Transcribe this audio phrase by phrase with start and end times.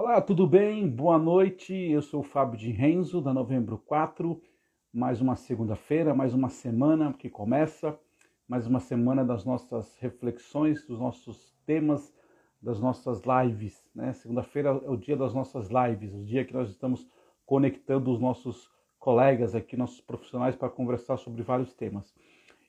[0.00, 0.88] Olá, tudo bem?
[0.88, 1.74] Boa noite.
[1.74, 4.40] Eu sou o Fábio de Renzo, da Novembro 4.
[4.92, 7.98] Mais uma segunda-feira, mais uma semana que começa,
[8.46, 12.14] mais uma semana das nossas reflexões, dos nossos temas,
[12.62, 13.90] das nossas lives.
[13.92, 14.12] Né?
[14.12, 17.04] Segunda-feira é o dia das nossas lives, o dia que nós estamos
[17.44, 18.70] conectando os nossos
[19.00, 22.14] colegas aqui, nossos profissionais, para conversar sobre vários temas.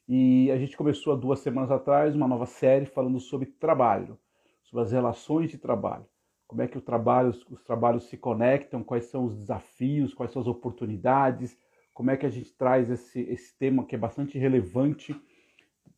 [0.07, 4.17] E a gente começou há duas semanas atrás uma nova série falando sobre trabalho,
[4.63, 6.07] sobre as relações de trabalho
[6.49, 10.47] como é que trabalho, os trabalhos se conectam, quais são os desafios, quais são as
[10.47, 11.55] oportunidades,
[11.93, 15.15] como é que a gente traz esse, esse tema que é bastante relevante,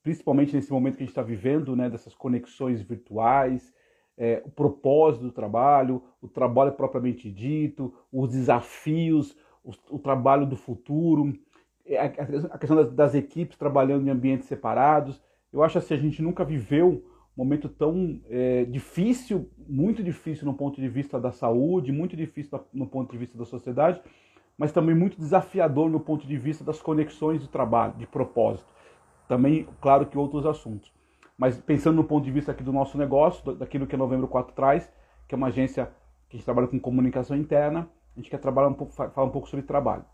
[0.04, 3.73] principalmente nesse momento que a gente está vivendo, né, dessas conexões virtuais,
[4.18, 9.34] é, o propósito do trabalho, o trabalho propriamente dito, os desafios,
[9.64, 11.31] o, o trabalho do futuro,
[11.86, 15.23] é, a, a questão das, das equipes trabalhando em ambientes separados.
[15.54, 17.06] Eu acho assim, a gente nunca viveu
[17.44, 22.86] momento tão é, difícil, muito difícil no ponto de vista da saúde, muito difícil no
[22.86, 24.00] ponto de vista da sociedade,
[24.58, 28.72] mas também muito desafiador no ponto de vista das conexões de trabalho, de propósito.
[29.28, 30.94] Também, claro que outros assuntos.
[31.36, 34.53] Mas pensando no ponto de vista aqui do nosso negócio, daquilo que a Novembro 4
[34.53, 34.92] traz,
[35.28, 35.86] que é uma agência
[36.30, 39.31] que a gente trabalha com comunicação interna, a gente quer trabalhar um pouco, falar um
[39.31, 40.06] pouco sobre trabalho.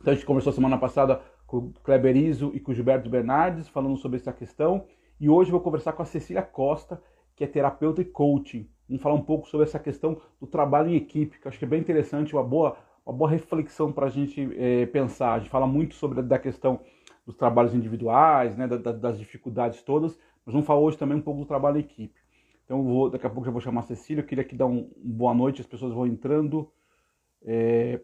[0.00, 3.68] Então a gente conversou semana passada com o Kleber Iso e com o Gilberto Bernardes,
[3.68, 4.84] falando sobre essa questão.
[5.18, 7.02] E hoje vou conversar com a Cecília Costa,
[7.34, 8.68] que é terapeuta e coaching.
[8.86, 11.68] Vamos falar um pouco sobre essa questão do trabalho em equipe, que acho que é
[11.68, 15.32] bem interessante, uma boa, uma boa reflexão para a gente é, pensar.
[15.32, 16.80] A gente fala muito sobre a questão
[17.24, 21.40] dos trabalhos individuais, né, da, das dificuldades todas, mas vamos falar hoje também um pouco
[21.40, 22.20] do trabalho em equipe.
[22.64, 24.20] Então, vou, daqui a pouco já vou chamar a Cecília.
[24.20, 26.70] Eu queria aqui dar um, um boa noite, as pessoas vão entrando.
[27.42, 28.00] É...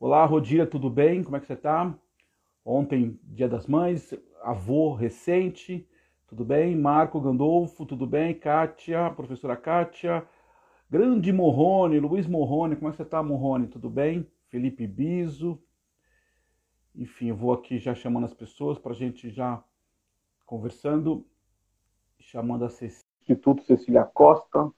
[0.00, 1.22] Olá, Rodília, tudo bem?
[1.22, 1.94] Como é que você está?
[2.64, 5.86] Ontem, Dia das Mães, avô recente,
[6.26, 6.74] tudo bem?
[6.74, 8.32] Marco Gandolfo, tudo bem?
[8.32, 10.26] Kátia, professora Kátia,
[10.88, 13.66] grande Morrone, Luiz Morrone, como é que você está, Morrone?
[13.68, 14.26] Tudo bem?
[14.48, 15.62] Felipe Biso,
[16.94, 19.62] enfim, eu vou aqui já chamando as pessoas para a gente já
[20.46, 21.26] conversando,
[22.18, 24.72] chamando a Cecília, Instituto Cecília Costa.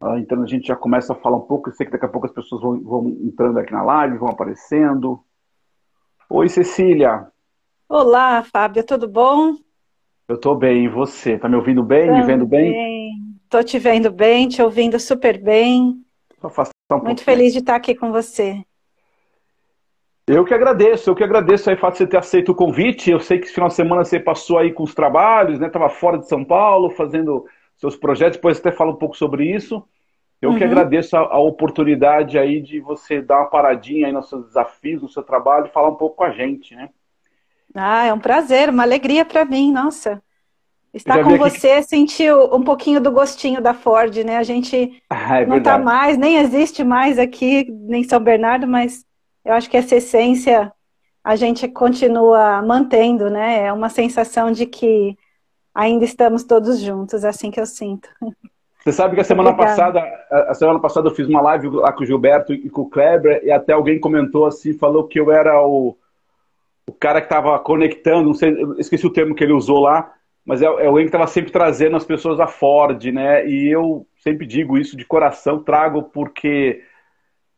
[0.00, 2.08] Ah, então a gente já começa a falar um pouco, eu sei que daqui a
[2.08, 5.24] pouco as pessoas vão, vão entrando aqui na live, vão aparecendo.
[6.34, 7.26] Oi, Cecília.
[7.86, 9.54] Olá, Fábio, tudo bom?
[10.26, 11.38] Eu estou bem, e você?
[11.38, 12.20] Tá me ouvindo bem, Também.
[12.20, 13.18] me vendo bem?
[13.44, 16.02] Estou te vendo bem, te ouvindo super bem.
[16.42, 18.64] Um Muito feliz de estar aqui com você.
[20.26, 23.10] Eu que agradeço, eu que agradeço aí o fato de você ter aceito o convite.
[23.10, 25.66] Eu sei que esse final de semana você passou aí com os trabalhos, né?
[25.66, 27.44] Estava fora de São Paulo, fazendo
[27.76, 29.86] seus projetos, depois até fala um pouco sobre isso.
[30.42, 30.58] Eu uhum.
[30.58, 35.00] que agradeço a, a, oportunidade aí de você dar uma paradinha aí nos seus desafios,
[35.00, 36.90] no seu trabalho e falar um pouco com a gente, né?
[37.72, 40.20] Ah, é um prazer, uma alegria para mim, nossa.
[40.92, 41.84] Estar com você, que...
[41.84, 44.36] sentir um pouquinho do gostinho da Ford, né?
[44.36, 49.06] A gente ah, é não está mais, nem existe mais aqui em São Bernardo, mas
[49.44, 50.72] eu acho que essa essência
[51.22, 53.66] a gente continua mantendo, né?
[53.66, 55.16] É uma sensação de que
[55.72, 58.08] ainda estamos todos juntos, é assim que eu sinto.
[58.82, 59.92] Você sabe que a semana Obrigada.
[59.92, 62.90] passada, a semana passada eu fiz uma live lá com o Gilberto e com o
[62.90, 65.96] Kleber, e até alguém comentou assim, falou que eu era o,
[66.86, 70.12] o cara que estava conectando, não sei, esqueci o termo que ele usou lá,
[70.44, 73.46] mas é, é alguém que estava sempre trazendo as pessoas a Ford, né?
[73.46, 76.82] E eu sempre digo isso de coração, trago porque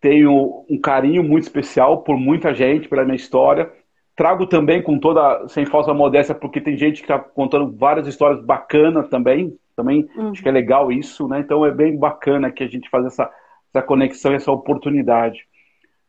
[0.01, 3.73] tenho um carinho muito especial por muita gente, pela minha história.
[4.15, 8.45] Trago também com toda, sem falsa modéstia, porque tem gente que está contando várias histórias
[8.45, 10.31] bacanas também, também uhum.
[10.31, 11.41] acho que é legal isso, né?
[11.41, 13.31] Então é bem bacana que a gente faz essa,
[13.73, 15.47] essa conexão e essa oportunidade.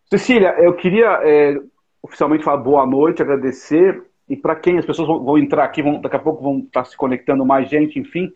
[0.09, 1.59] Cecília, eu queria é,
[2.02, 4.03] oficialmente falar boa noite, agradecer.
[4.30, 6.84] E para quem as pessoas vão, vão, entrar aqui, vão, daqui a pouco vão estar
[6.84, 8.31] tá se conectando mais gente, enfim.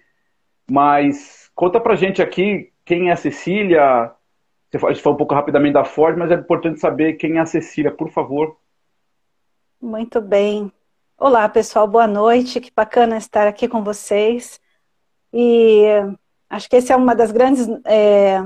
[0.69, 4.11] Mas conta pra gente aqui quem é a Cecília.
[4.71, 7.91] Você falou um pouco rapidamente da Ford, mas é importante saber quem é a Cecília,
[7.91, 8.57] por favor.
[9.81, 10.71] Muito bem.
[11.17, 12.59] Olá, pessoal, boa noite.
[12.59, 14.59] Que bacana estar aqui com vocês.
[15.33, 15.83] E
[16.49, 18.41] acho que essa é uma das grandes é,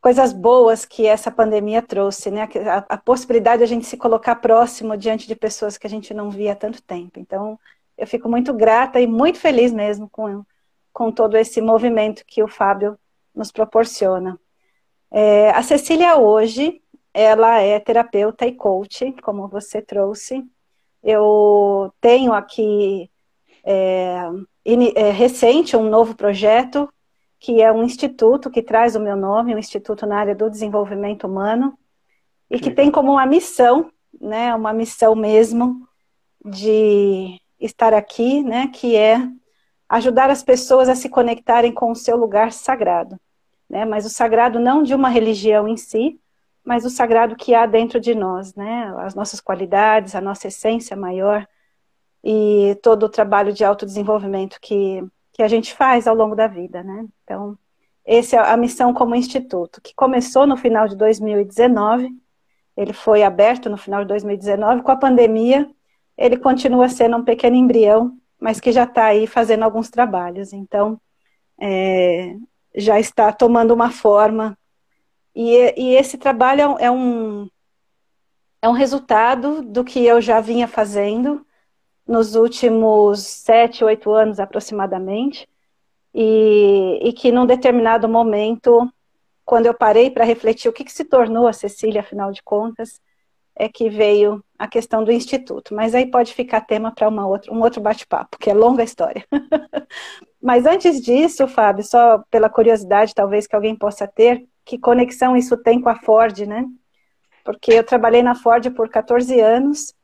[0.00, 2.48] coisas boas que essa pandemia trouxe, né?
[2.68, 6.12] A, a, possibilidade de a gente se colocar próximo diante de pessoas que a gente
[6.12, 7.20] não via há tanto tempo.
[7.20, 7.58] Então,
[7.96, 10.44] eu fico muito grata e muito feliz mesmo com,
[10.92, 12.98] com todo esse movimento que o Fábio
[13.34, 14.38] nos proporciona.
[15.10, 16.82] É, a Cecília hoje,
[17.14, 20.42] ela é terapeuta e coach, como você trouxe.
[21.02, 23.10] Eu tenho aqui
[23.64, 24.28] é,
[25.12, 26.88] recente um novo projeto,
[27.38, 31.26] que é um instituto que traz o meu nome, um instituto na área do desenvolvimento
[31.26, 31.76] humano,
[32.48, 35.86] e que tem como uma missão, né, uma missão mesmo
[36.44, 39.26] de estar aqui, né, que é
[39.88, 43.18] ajudar as pessoas a se conectarem com o seu lugar sagrado.
[43.68, 43.84] Né?
[43.84, 46.20] Mas o sagrado não de uma religião em si,
[46.64, 48.94] mas o sagrado que há dentro de nós, né?
[48.98, 51.46] As nossas qualidades, a nossa essência maior
[52.24, 55.02] e todo o trabalho de autodesenvolvimento que,
[55.32, 57.06] que a gente faz ao longo da vida, né?
[57.24, 57.58] Então,
[58.04, 62.10] essa é a missão como instituto, que começou no final de 2019,
[62.76, 65.68] ele foi aberto no final de 2019, com a pandemia,
[66.16, 70.52] ele continua sendo um pequeno embrião, mas que já está aí fazendo alguns trabalhos.
[70.52, 71.00] Então,
[71.60, 72.36] é,
[72.74, 74.58] já está tomando uma forma.
[75.34, 77.48] E, e esse trabalho é um,
[78.60, 81.46] é um resultado do que eu já vinha fazendo
[82.06, 85.48] nos últimos sete, oito anos aproximadamente,
[86.14, 88.90] e, e que num determinado momento,
[89.44, 93.00] quando eu parei para refletir o que, que se tornou a Cecília, afinal de contas,
[93.54, 95.74] é que veio a questão do instituto.
[95.74, 99.26] Mas aí pode ficar tema para um outro bate-papo, que é longa história.
[100.40, 105.56] Mas antes disso, Fábio, só pela curiosidade, talvez que alguém possa ter, que conexão isso
[105.56, 106.64] tem com a Ford, né?
[107.44, 109.94] Porque eu trabalhei na Ford por 14 anos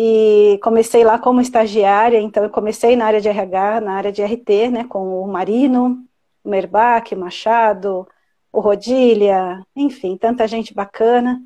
[0.00, 4.22] e comecei lá como estagiária, então eu comecei na área de RH, na área de
[4.22, 6.04] RT, né, com o Marino,
[6.44, 8.06] o Merbach, Machado,
[8.52, 11.42] o Rodilha, enfim, tanta gente bacana.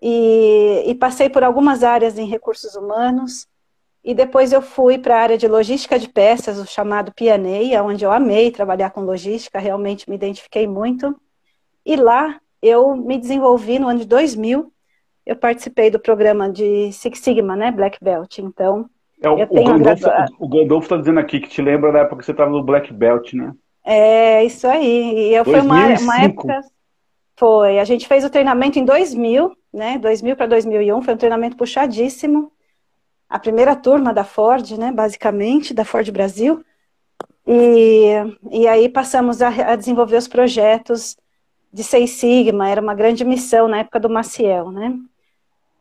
[0.00, 3.46] E, e passei por algumas áreas em recursos humanos,
[4.02, 8.02] e depois eu fui para a área de logística de peças, o chamado Pianeia, onde
[8.02, 11.14] eu amei trabalhar com logística, realmente me identifiquei muito.
[11.84, 14.72] E lá eu me desenvolvi no ano de 2000,
[15.26, 18.38] eu participei do programa de Six Sigma, né, Black Belt.
[18.38, 18.88] Então,
[19.22, 22.00] é, o, eu tenho o Gandolfo, o Gandolfo está dizendo aqui que te lembra da
[22.00, 23.52] época que você estava no Black Belt, né?
[23.84, 25.30] É, isso aí.
[25.30, 25.44] E eu 2005.
[25.44, 26.60] foi uma, uma época.
[27.36, 27.78] Foi.
[27.78, 29.98] A gente fez o treinamento em 2000, né?
[29.98, 31.02] 2000 para 2001.
[31.02, 32.52] Foi um treinamento puxadíssimo.
[33.28, 34.92] A primeira turma da Ford, né?
[34.92, 36.64] Basicamente, da Ford Brasil.
[37.46, 38.08] E,
[38.50, 41.16] e aí passamos a, a desenvolver os projetos
[41.72, 42.68] de Seis Sigma.
[42.68, 44.94] Era uma grande missão na época do Maciel, né?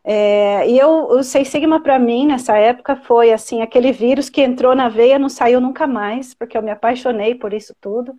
[0.06, 4.42] É, e eu, o Seis Sigma para mim nessa época foi assim aquele vírus que
[4.42, 8.14] entrou na veia não saiu nunca mais, porque eu me apaixonei por isso tudo,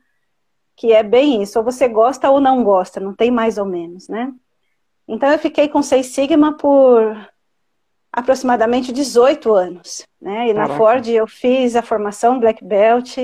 [0.74, 4.08] que é bem isso, ou você gosta ou não gosta, não tem mais ou menos,
[4.08, 4.32] né?
[5.06, 7.14] Então eu fiquei com Seis Sigma por
[8.10, 10.48] aproximadamente 18 anos, né?
[10.48, 10.72] E Caraca.
[10.72, 13.18] na Ford eu fiz a formação Black Belt,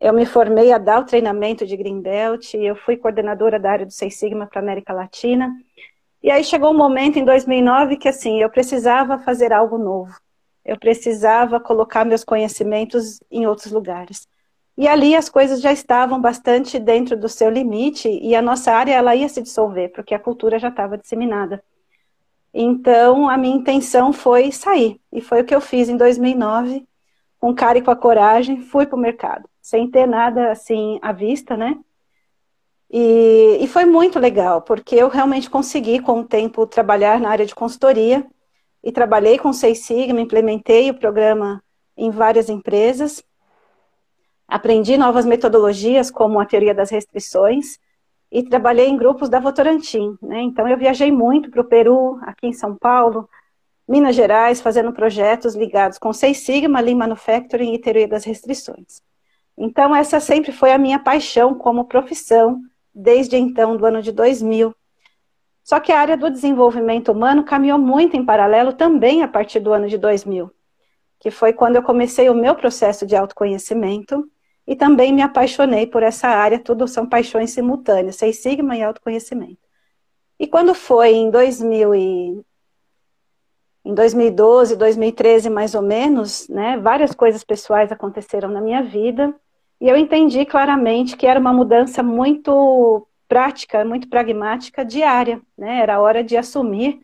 [0.00, 3.86] eu me formei a dar o treinamento de Green Belt, eu fui coordenadora da área
[3.86, 5.54] do Seis Sigma para América Latina.
[6.24, 10.18] E aí chegou um momento em 2009 que assim, eu precisava fazer algo novo.
[10.64, 14.26] Eu precisava colocar meus conhecimentos em outros lugares.
[14.74, 18.94] E ali as coisas já estavam bastante dentro do seu limite e a nossa área
[18.94, 21.62] ela ia se dissolver, porque a cultura já estava disseminada.
[22.54, 24.98] Então, a minha intenção foi sair.
[25.12, 26.88] E foi o que eu fiz em 2009,
[27.38, 31.12] com cara e com a coragem, fui para o mercado, sem ter nada assim à
[31.12, 31.78] vista, né?
[32.90, 37.46] E, e, foi muito legal, porque eu realmente consegui, com o tempo, trabalhar na área
[37.46, 38.24] de consultoria
[38.82, 41.62] e trabalhei com Seis Sigma, implementei o programa
[41.96, 43.24] em várias empresas,
[44.46, 47.78] aprendi novas metodologias, como a teoria das restrições,
[48.30, 50.16] e trabalhei em grupos da Votorantim.
[50.20, 50.42] Né?
[50.42, 53.28] Então, eu viajei muito para o Peru, aqui em São Paulo,
[53.86, 59.02] Minas Gerais, fazendo projetos ligados com Seis Sigma, Lean Manufacturing e teoria das restrições.
[59.56, 62.60] Então, essa sempre foi a minha paixão como profissão,
[62.94, 64.74] desde então, do ano de 2000.
[65.62, 69.72] Só que a área do desenvolvimento humano caminhou muito em paralelo também a partir do
[69.72, 70.50] ano de 2000,
[71.18, 74.30] que foi quando eu comecei o meu processo de autoconhecimento
[74.66, 79.58] e também me apaixonei por essa área, tudo são paixões simultâneas, Seis Sigma e autoconhecimento.
[80.38, 82.44] E quando foi em 2000 e
[83.84, 89.34] em 2012, 2013 mais ou menos, né, várias coisas pessoais aconteceram na minha vida
[89.80, 95.40] e eu entendi claramente que era uma mudança muito prática, muito pragmática, diária.
[95.56, 95.80] Né?
[95.80, 97.00] Era hora de assumir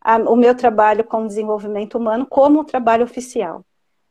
[0.00, 3.64] a, o meu trabalho com desenvolvimento humano como trabalho oficial.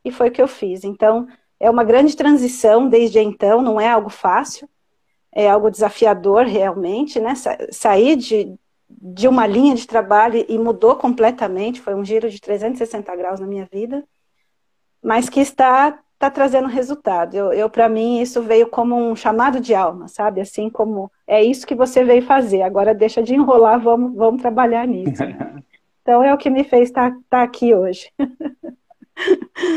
[0.04, 0.84] E foi o que eu fiz.
[0.84, 1.26] Então,
[1.58, 4.68] é uma grande transição desde então, não é algo fácil,
[5.32, 7.34] é algo desafiador realmente, né?
[7.34, 8.54] Sa sair de,
[8.88, 13.46] de uma linha de trabalho e mudou completamente, foi um giro de 360 graus na
[13.46, 14.04] minha vida,
[15.02, 17.34] mas que está está trazendo resultado.
[17.34, 20.40] Eu, eu para mim, isso veio como um chamado de alma, sabe?
[20.40, 22.62] Assim como é isso que você veio fazer.
[22.62, 25.22] Agora deixa de enrolar, vamos, vamos trabalhar nisso.
[26.06, 28.10] Então é o que me fez estar tá, tá aqui hoje.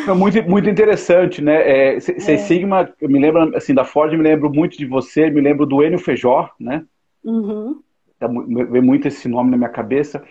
[0.06, 1.96] É muito, muito interessante, né?
[1.96, 2.38] É, C é.
[2.38, 5.82] Sigma, eu me lembro assim da Ford, me lembro muito de você, me lembro do
[5.82, 6.84] Enio Feijó, né?
[7.24, 7.80] Uhum.
[8.20, 10.22] Tá, vem muito esse nome na minha cabeça.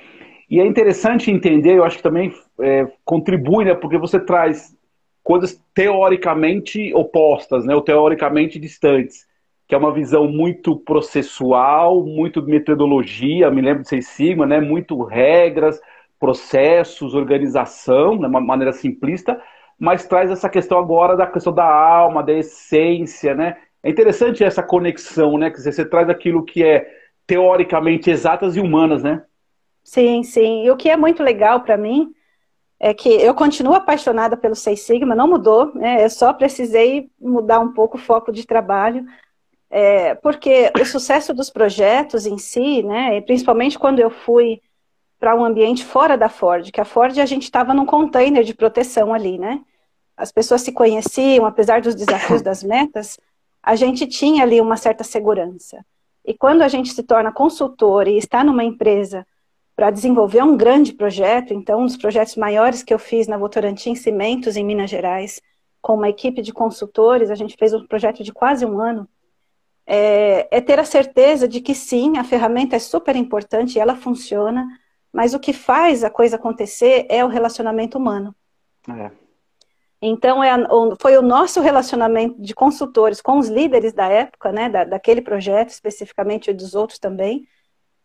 [0.50, 2.30] E é interessante entender, eu acho que também
[2.60, 3.74] é, contribui, né?
[3.74, 4.75] Porque você traz
[5.26, 9.26] coisas teoricamente opostas, né, ou teoricamente distantes,
[9.66, 15.02] que é uma visão muito processual, muito metodologia, me lembro de Seis Sigma, né, muito
[15.02, 15.80] regras,
[16.20, 19.36] processos, organização, de né, uma maneira simplista,
[19.76, 23.56] mas traz essa questão agora da questão da alma, da essência, né?
[23.82, 25.50] É interessante essa conexão, né?
[25.50, 26.86] Que você traz aquilo que é
[27.26, 29.22] teoricamente exatas e humanas, né?
[29.84, 30.64] Sim, sim.
[30.64, 32.10] E o que é muito legal para mim
[32.78, 36.04] é que eu continuo apaixonada pelo Seis Sigma, não mudou, né?
[36.04, 39.04] Eu só precisei mudar um pouco o foco de trabalho,
[39.70, 43.20] é, porque o sucesso dos projetos em si, né?
[43.22, 44.60] principalmente quando eu fui
[45.18, 48.54] para um ambiente fora da Ford, que a Ford a gente estava num container de
[48.54, 49.62] proteção ali, né?
[50.16, 53.18] As pessoas se conheciam, apesar dos desafios das metas,
[53.62, 55.84] a gente tinha ali uma certa segurança.
[56.24, 59.26] E quando a gente se torna consultor e está numa empresa
[59.76, 63.94] para desenvolver um grande projeto, então um dos projetos maiores que eu fiz na Votorantim
[63.94, 65.42] Cimentos em Minas Gerais,
[65.82, 69.06] com uma equipe de consultores, a gente fez um projeto de quase um ano,
[69.86, 74.66] é, é ter a certeza de que sim, a ferramenta é super importante, ela funciona,
[75.12, 78.34] mas o que faz a coisa acontecer é o relacionamento humano.
[78.88, 79.10] É.
[80.00, 80.58] Então, é a,
[81.00, 85.68] foi o nosso relacionamento de consultores com os líderes da época, né, da, daquele projeto,
[85.68, 87.46] especificamente e dos outros também,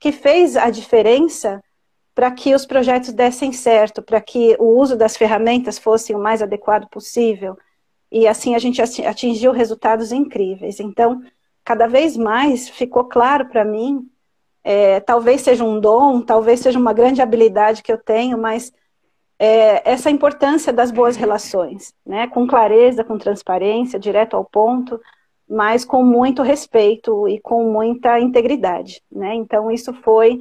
[0.01, 1.63] que fez a diferença
[2.13, 6.41] para que os projetos dessem certo, para que o uso das ferramentas fosse o mais
[6.41, 7.55] adequado possível.
[8.11, 10.79] E assim a gente atingiu resultados incríveis.
[10.79, 11.21] Então,
[11.63, 14.09] cada vez mais ficou claro para mim
[14.63, 18.71] é, talvez seja um dom, talvez seja uma grande habilidade que eu tenho, mas
[19.39, 22.27] é, essa importância das boas relações, né?
[22.27, 24.99] Com clareza, com transparência, direto ao ponto,
[25.51, 29.35] mas com muito respeito e com muita integridade, né?
[29.35, 30.39] Então isso foi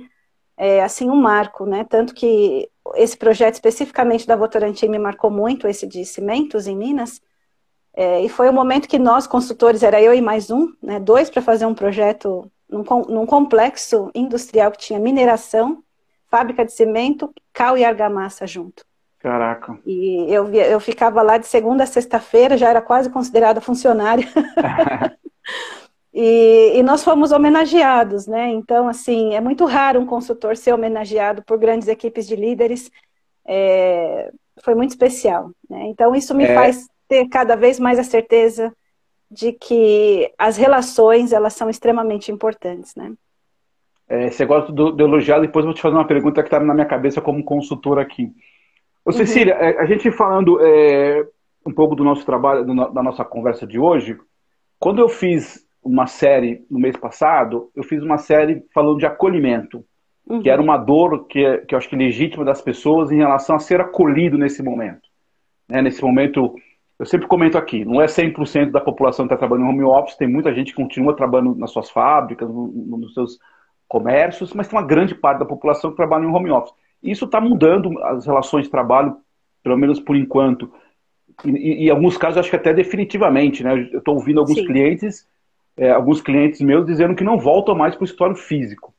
[0.57, 1.83] é, assim um marco, né?
[1.83, 7.21] Tanto que esse projeto especificamente da Votorantim me marcou muito, esse de cimentos em Minas.
[7.93, 11.29] É, e foi o momento que nós, consultores, era eu e mais um, né, dois
[11.29, 15.83] para fazer um projeto num, num complexo industrial que tinha mineração,
[16.31, 18.85] fábrica de cimento, cal e argamassa junto.
[19.21, 19.79] Caraca.
[19.87, 24.27] E eu, eu ficava lá de segunda a sexta-feira, já era quase considerada funcionária.
[26.13, 28.49] e, e, nós fomos homenageados, né?
[28.49, 32.91] Então, assim, é muito raro um consultor ser homenageado por grandes equipes de líderes.
[33.47, 34.33] É,
[34.65, 35.51] foi muito especial.
[35.69, 35.85] Né?
[35.89, 36.55] Então, isso me é...
[36.55, 38.73] faz ter cada vez mais a certeza
[39.31, 43.13] de que as relações elas são extremamente importantes, né?
[44.09, 46.75] É, você gosta do, do elogiar, depois vou te fazer uma pergunta que está na
[46.75, 48.33] minha cabeça como consultor aqui.
[49.11, 49.63] Ô, Cecília, uhum.
[49.63, 51.27] É, a gente falando é,
[51.67, 54.17] um pouco do nosso trabalho, do, da nossa conversa de hoje,
[54.79, 59.85] quando eu fiz uma série no mês passado, eu fiz uma série falando de acolhimento,
[60.29, 60.43] uhum.
[60.43, 63.57] que era uma dor que, que eu acho que é legítima das pessoas em relação
[63.57, 65.09] a ser acolhido nesse momento.
[65.69, 65.83] Né?
[65.83, 66.55] Nesse momento
[66.99, 70.17] eu sempre comento aqui, não é 100% da população que está trabalhando em home office,
[70.17, 73.39] tem muita gente que continua trabalhando nas suas fábricas, nos seus
[73.89, 76.75] comércios, mas tem uma grande parte da população que trabalha em home office.
[77.03, 79.17] Isso está mudando as relações de trabalho,
[79.63, 80.73] pelo menos por enquanto.
[81.45, 83.89] E, em alguns casos, acho que até definitivamente, né?
[83.93, 84.67] Eu estou ouvindo alguns Sim.
[84.67, 85.27] clientes,
[85.77, 88.95] é, alguns clientes meus dizendo que não voltam mais para o escritório físico.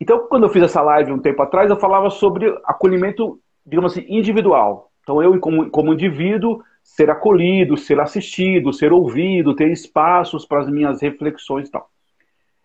[0.00, 4.06] Então, quando eu fiz essa live um tempo atrás, eu falava sobre acolhimento, digamos assim,
[4.08, 4.92] individual.
[5.02, 10.70] Então, eu, como, como indivíduo, ser acolhido, ser assistido, ser ouvido, ter espaços para as
[10.70, 11.90] minhas reflexões e tal.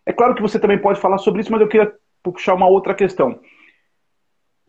[0.06, 1.92] É claro que você também pode falar sobre isso, mas eu queria
[2.22, 3.40] puxar uma outra questão.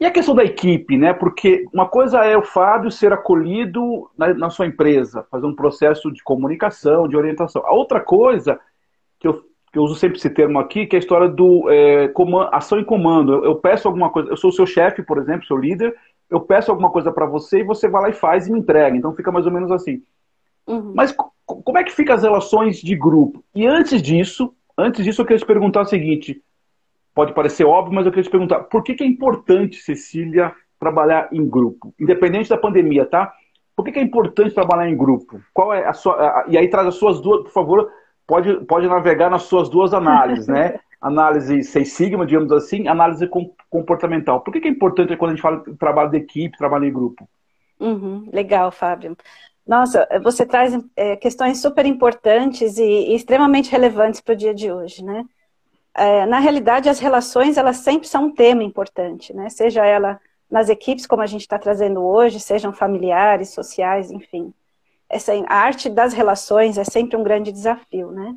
[0.04, 1.14] E a questão da equipe, né?
[1.14, 6.12] Porque uma coisa é o Fábio ser acolhido na, na sua empresa, fazer um processo
[6.12, 7.64] de comunicação, de orientação.
[7.64, 8.60] A outra coisa,
[9.18, 9.42] que eu,
[9.72, 12.78] que eu uso sempre esse termo aqui, que é a história do é, comando, ação
[12.78, 13.32] e comando.
[13.32, 15.96] Eu, eu peço alguma coisa, eu sou o seu chefe, por exemplo, seu líder,
[16.28, 18.94] eu peço alguma coisa para você e você vai lá e faz e me entrega.
[18.94, 20.02] Então fica mais ou menos assim.
[20.66, 20.92] Uhum.
[20.94, 23.42] Mas como é que fica as relações de grupo?
[23.54, 26.42] E antes disso, antes disso eu queria te perguntar o seguinte,
[27.14, 31.28] pode parecer óbvio, mas eu queria te perguntar, por que, que é importante, Cecília, trabalhar
[31.32, 31.94] em grupo?
[31.98, 33.32] Independente da pandemia, tá?
[33.76, 35.40] Por que, que é importante trabalhar em grupo?
[35.52, 36.14] Qual é a sua.
[36.14, 37.90] A, e aí traz as suas duas, por favor,
[38.26, 40.78] pode, pode navegar nas suas duas análises, né?
[41.00, 43.28] análise Seis Sigma, digamos assim, análise
[43.68, 44.40] comportamental.
[44.40, 46.92] Por que, que é importante quando a gente fala de trabalho de equipe, trabalho em
[46.92, 47.28] grupo?
[47.78, 49.14] Uhum, legal, Fábio.
[49.66, 54.72] Nossa, você traz é, questões super importantes e, e extremamente relevantes para o dia de
[54.72, 55.24] hoje, né?
[55.94, 59.48] É, na realidade, as relações, elas sempre são um tema importante, né?
[59.48, 60.20] Seja ela
[60.50, 64.52] nas equipes, como a gente está trazendo hoje, sejam familiares, sociais, enfim.
[65.08, 68.34] Essa, a arte das relações é sempre um grande desafio, né?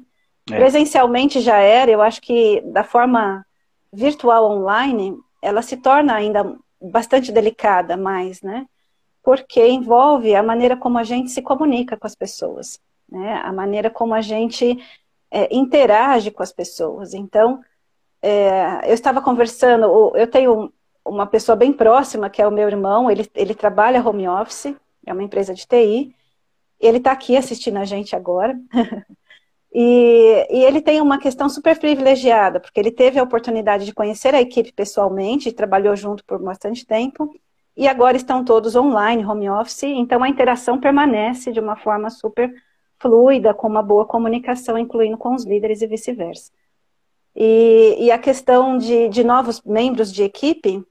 [0.49, 0.55] É.
[0.55, 3.45] Presencialmente já era, eu acho que da forma
[3.91, 8.65] virtual online, ela se torna ainda bastante delicada mais, né?
[9.27, 12.79] porque envolve a maneira como a gente se comunica com as pessoas,
[13.11, 13.41] né?
[13.43, 14.81] A maneira como a gente
[15.31, 17.13] é, interage com as pessoas.
[17.13, 17.61] Então,
[18.21, 20.71] é, eu estava conversando, eu tenho
[21.05, 25.13] uma pessoa bem próxima, que é o meu irmão, ele, ele trabalha home office, é
[25.13, 26.13] uma empresa de TI,
[26.79, 28.59] ele está aqui assistindo a gente agora.
[29.73, 34.35] e, e, ele tem uma questão super privilegiada, porque ele teve a oportunidade de conhecer
[34.35, 37.33] a equipe pessoalmente, trabalhou junto por bastante tempo,
[37.75, 42.51] e agora estão todos online, home office, então a interação permanece de uma forma super
[42.99, 46.51] fluida, com uma boa comunicação, incluindo com os líderes e vice-versa.
[47.35, 50.83] E, e, a questão de, de novos membros de equipe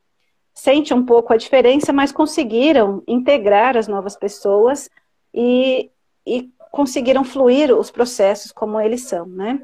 [0.55, 4.89] sente um pouco a diferença, mas conseguiram integrar as novas pessoas
[5.35, 5.91] e,
[6.25, 9.61] e conseguiram fluir os processos como eles são, né?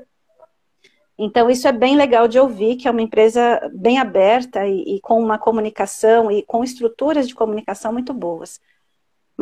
[1.17, 5.01] Então, isso é bem legal de ouvir, que é uma empresa bem aberta e, e,
[5.01, 8.61] com uma comunicação e com estruturas de comunicação muito boas.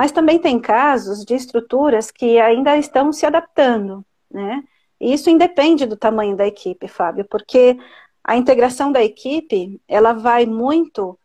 [0.00, 4.64] Mas também tem casos de estruturas que ainda estão se adaptando, né?
[4.98, 7.76] E isso independe do tamanho da equipe, Fábio, porque
[8.24, 11.18] a integração da equipe, ela vai muito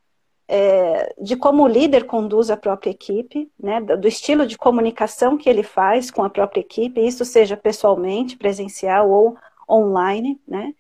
[0.46, 5.50] é, de como o líder conduz a própria equipe, né, do estilo de comunicação que
[5.50, 9.38] ele faz com a própria equipe, isso seja pessoalmente, presencial ou
[9.70, 10.74] online, né?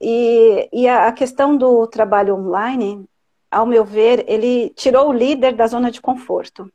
[0.00, 3.04] E, e a, a questão do trabalho online,
[3.50, 6.70] ao meu ver, ele tirou o líder da zona de conforto,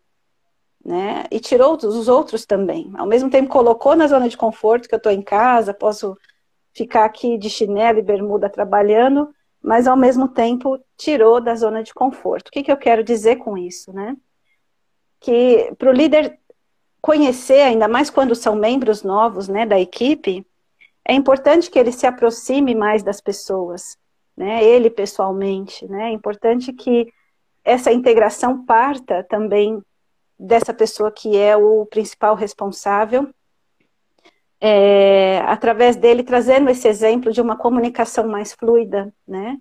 [0.83, 1.25] né?
[1.31, 2.91] E tirou os outros também.
[2.95, 6.17] Ao mesmo tempo colocou na zona de conforto que eu estou em casa, posso
[6.74, 9.29] ficar aqui de chinelo e bermuda trabalhando,
[9.62, 12.48] mas ao mesmo tempo tirou da zona de conforto.
[12.48, 14.15] O que, que eu quero dizer com isso, né?
[15.19, 16.39] Que para o líder
[17.01, 20.45] conhecer, ainda mais quando são membros novos, né, da equipe,
[21.05, 23.98] é importante que ele se aproxime mais das pessoas,
[24.36, 27.12] né, ele pessoalmente, né, é importante que
[27.63, 29.81] essa integração parta também
[30.39, 33.29] dessa pessoa que é o principal responsável,
[34.62, 39.58] é, através dele trazendo esse exemplo de uma comunicação mais fluida, né,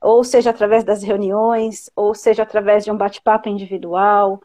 [0.00, 4.40] ou seja através das reuniões, ou seja através de um bate-papo individual,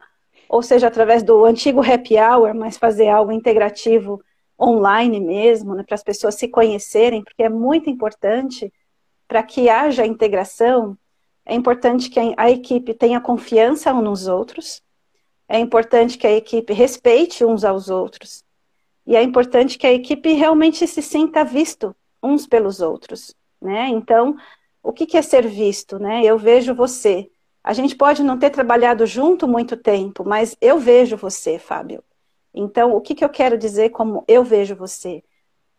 [0.48, 4.22] ou seja através do antigo happy hour, mas fazer algo integrativo
[4.60, 8.72] online mesmo, né, para as pessoas se conhecerem, porque é muito importante
[9.28, 10.96] para que haja integração.
[11.46, 14.82] É importante que a equipe tenha confiança uns nos outros,
[15.48, 18.44] é importante que a equipe respeite uns aos outros,
[19.06, 23.88] e é importante que a equipe realmente se sinta visto uns pelos outros, né?
[23.88, 24.36] Então,
[24.82, 26.22] o que é ser visto, né?
[26.24, 27.30] Eu vejo você.
[27.62, 32.02] A gente pode não ter trabalhado junto muito tempo, mas eu vejo você, Fábio.
[32.52, 35.22] Então, o que, que eu quero dizer como eu vejo você?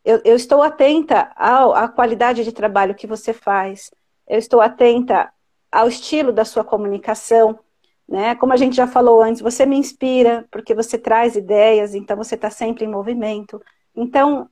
[0.03, 3.91] Eu, eu estou atenta ao, à qualidade de trabalho que você faz,
[4.27, 5.31] eu estou atenta
[5.71, 7.59] ao estilo da sua comunicação,
[8.07, 8.35] né?
[8.35, 12.35] Como a gente já falou antes, você me inspira, porque você traz ideias, então você
[12.35, 13.61] está sempre em movimento.
[13.95, 14.49] Então,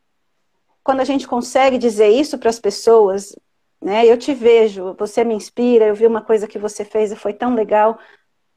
[0.83, 3.35] quando a gente consegue dizer isso para as pessoas,
[3.81, 4.05] né?
[4.05, 7.33] Eu te vejo, você me inspira, eu vi uma coisa que você fez e foi
[7.33, 7.99] tão legal.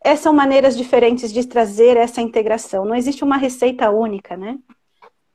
[0.02, 2.85] Essas são maneiras diferentes de trazer essa integração.
[2.85, 4.59] Não existe uma receita única, né?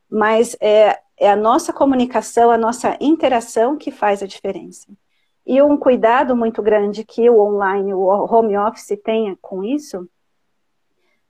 [0.09, 4.87] Mas é, é a nossa comunicação, a nossa interação que faz a diferença.
[5.45, 10.07] E um cuidado muito grande que o online, o home office tenha com isso,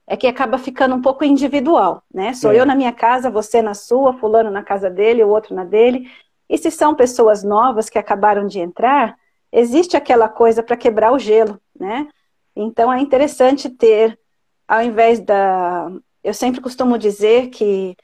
[0.06, 2.34] é que acaba ficando um pouco individual, né?
[2.34, 2.60] Sou é.
[2.60, 6.10] eu na minha casa, você na sua, fulano na casa dele, o outro na dele.
[6.48, 9.16] E se são pessoas novas que acabaram de entrar,
[9.50, 12.08] existe aquela coisa para quebrar o gelo, né?
[12.54, 14.18] Então é interessante ter,
[14.68, 15.90] ao invés da.
[16.22, 17.96] Eu sempre costumo dizer que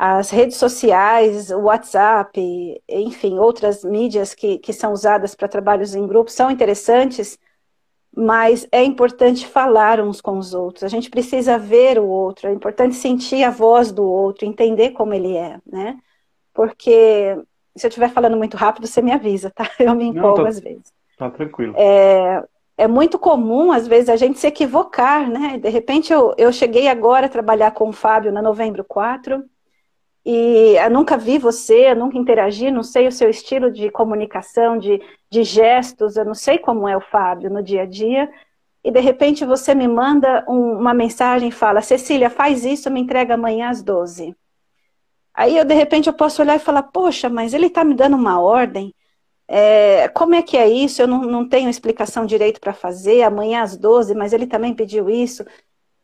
[0.00, 2.40] as redes sociais, o WhatsApp,
[2.88, 7.36] enfim, outras mídias que, que são usadas para trabalhos em grupo são interessantes,
[8.16, 10.84] mas é importante falar uns com os outros.
[10.84, 15.12] A gente precisa ver o outro, é importante sentir a voz do outro, entender como
[15.12, 15.98] ele é, né?
[16.54, 17.36] Porque
[17.74, 19.68] se eu estiver falando muito rápido, você me avisa, tá?
[19.80, 20.92] Eu me empolgo Não, tá, às vezes.
[21.16, 21.74] Tá tranquilo.
[21.76, 22.44] É,
[22.76, 25.58] é muito comum, às vezes, a gente se equivocar, né?
[25.58, 29.44] De repente, eu, eu cheguei agora a trabalhar com o Fábio na Novembro 4,
[30.24, 34.78] e eu nunca vi você, eu nunca interagi, não sei o seu estilo de comunicação,
[34.78, 35.00] de,
[35.30, 38.30] de gestos, eu não sei como é o Fábio no dia a dia,
[38.84, 43.00] e de repente você me manda um, uma mensagem e fala, Cecília, faz isso, me
[43.00, 44.36] entrega amanhã às 12.
[45.34, 48.16] Aí eu, de repente, eu posso olhar e falar, poxa, mas ele está me dando
[48.16, 48.92] uma ordem,
[49.46, 51.00] é, como é que é isso?
[51.00, 55.08] Eu não, não tenho explicação direito para fazer, amanhã às 12, mas ele também pediu
[55.08, 55.44] isso.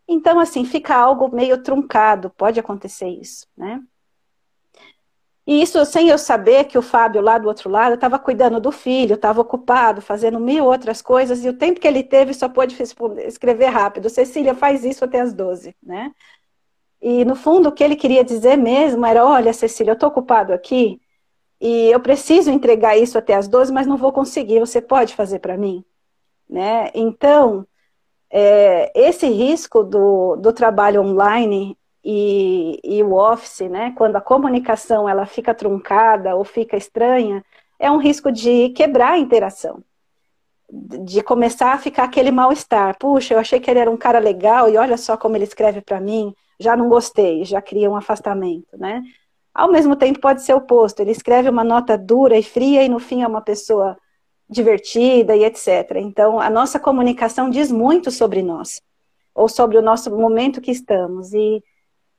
[0.09, 3.81] Então, assim, fica algo meio truncado, pode acontecer isso, né?
[5.47, 8.73] E isso sem eu saber que o Fábio lá do outro lado estava cuidando do
[8.73, 12.77] filho, estava ocupado, fazendo mil outras coisas, e o tempo que ele teve só pôde
[13.27, 14.09] escrever rápido.
[14.09, 16.13] Cecília, faz isso até as 12, né?
[17.01, 20.55] E no fundo o que ele queria dizer mesmo era, olha, Cecília, eu estou ocupado
[20.55, 21.01] aqui,
[21.61, 25.41] e eu preciso entregar isso até as 12, mas não vou conseguir, você pode fazer
[25.41, 25.85] para mim?
[26.49, 26.91] Né?
[26.95, 27.67] Então,
[28.31, 35.09] é, esse risco do, do trabalho online e, e o office, né, quando a comunicação
[35.09, 37.43] ela fica truncada ou fica estranha,
[37.79, 39.83] é um risco de quebrar a interação,
[40.71, 42.99] de começar a ficar aquele mal-estar.
[42.99, 45.81] Puxa, eu achei que ele era um cara legal e olha só como ele escreve
[45.81, 49.03] para mim, já não gostei, já cria um afastamento, né?
[49.55, 52.99] Ao mesmo tempo pode ser oposto, ele escreve uma nota dura e fria e no
[52.99, 53.97] fim é uma pessoa
[54.49, 55.97] divertida e etc.
[55.97, 58.83] Então, a nossa comunicação diz muito sobre nós,
[59.35, 61.33] ou sobre o nosso momento que estamos.
[61.33, 61.63] E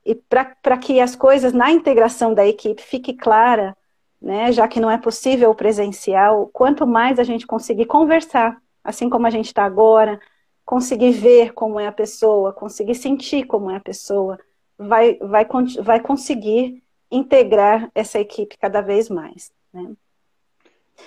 [0.05, 3.75] e para que as coisas na integração da equipe fique clara,
[4.21, 9.09] né, já que não é possível o presencial, quanto mais a gente conseguir conversar, assim
[9.09, 10.19] como a gente está agora,
[10.63, 14.39] conseguir ver como é a pessoa, conseguir sentir como é a pessoa,
[14.77, 15.47] vai, vai,
[15.81, 19.51] vai conseguir integrar essa equipe cada vez mais.
[19.73, 19.91] Né?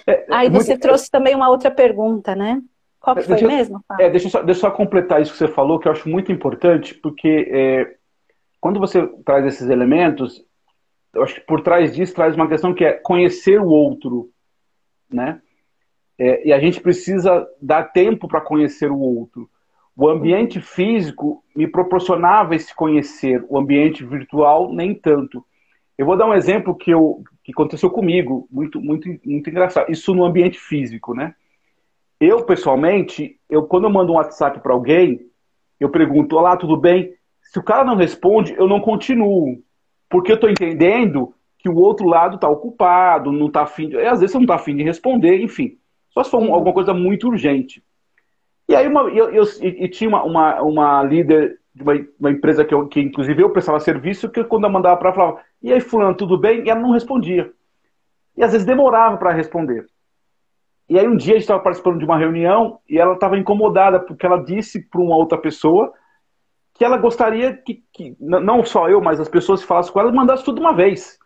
[0.06, 0.82] É, é Aí você muito...
[0.82, 2.62] trouxe também uma outra pergunta, né?
[3.00, 3.84] Qual que foi deixa, mesmo?
[3.98, 6.08] É, deixa, eu só, deixa eu só completar isso que você falou, que eu acho
[6.08, 7.97] muito importante, porque é,
[8.60, 10.44] quando você traz esses elementos,
[11.14, 14.30] eu acho que por trás disso traz uma questão que é conhecer o outro,
[15.10, 15.40] né?
[16.18, 19.48] É, e a gente precisa dar tempo para conhecer o outro.
[19.96, 25.44] O ambiente físico me proporcionava esse conhecer, o ambiente virtual nem tanto.
[25.96, 29.90] Eu vou dar um exemplo que, eu, que aconteceu comigo, muito, muito, muito engraçado.
[29.90, 31.34] Isso no ambiente físico, né?
[32.20, 35.20] Eu, pessoalmente, eu, quando eu mando um WhatsApp para alguém,
[35.78, 37.14] eu pergunto, olá, tudo bem?
[37.48, 39.62] Se o cara não responde, eu não continuo.
[40.08, 43.96] Porque eu estou entendendo que o outro lado está ocupado, não está afim de.
[43.98, 45.78] Às vezes você não está afim de responder, enfim.
[46.10, 47.82] Só se for um, alguma coisa muito urgente.
[48.68, 52.64] E aí uma, eu, eu, eu tinha uma, uma, uma, líder de uma, uma empresa
[52.64, 55.72] que, eu, que, inclusive, eu prestava serviço, que quando eu mandava para ela, falava, e
[55.72, 56.64] aí, fulano, tudo bem?
[56.64, 57.50] E ela não respondia.
[58.36, 59.86] E às vezes demorava para responder.
[60.88, 64.00] E aí um dia a gente estava participando de uma reunião e ela estava incomodada
[64.00, 65.92] porque ela disse para uma outra pessoa
[66.78, 70.12] que ela gostaria que, que, não só eu, mas as pessoas que falassem com ela,
[70.12, 71.18] mandassem tudo uma vez.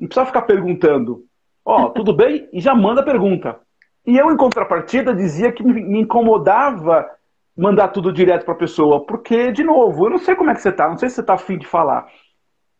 [0.00, 1.24] Não precisa ficar perguntando.
[1.62, 2.48] Ó, oh, tudo bem?
[2.54, 3.60] E já manda a pergunta.
[4.06, 7.06] E eu, em contrapartida, dizia que me incomodava
[7.54, 10.62] mandar tudo direto para a pessoa, porque, de novo, eu não sei como é que
[10.62, 12.06] você está, não sei se você está afim de falar.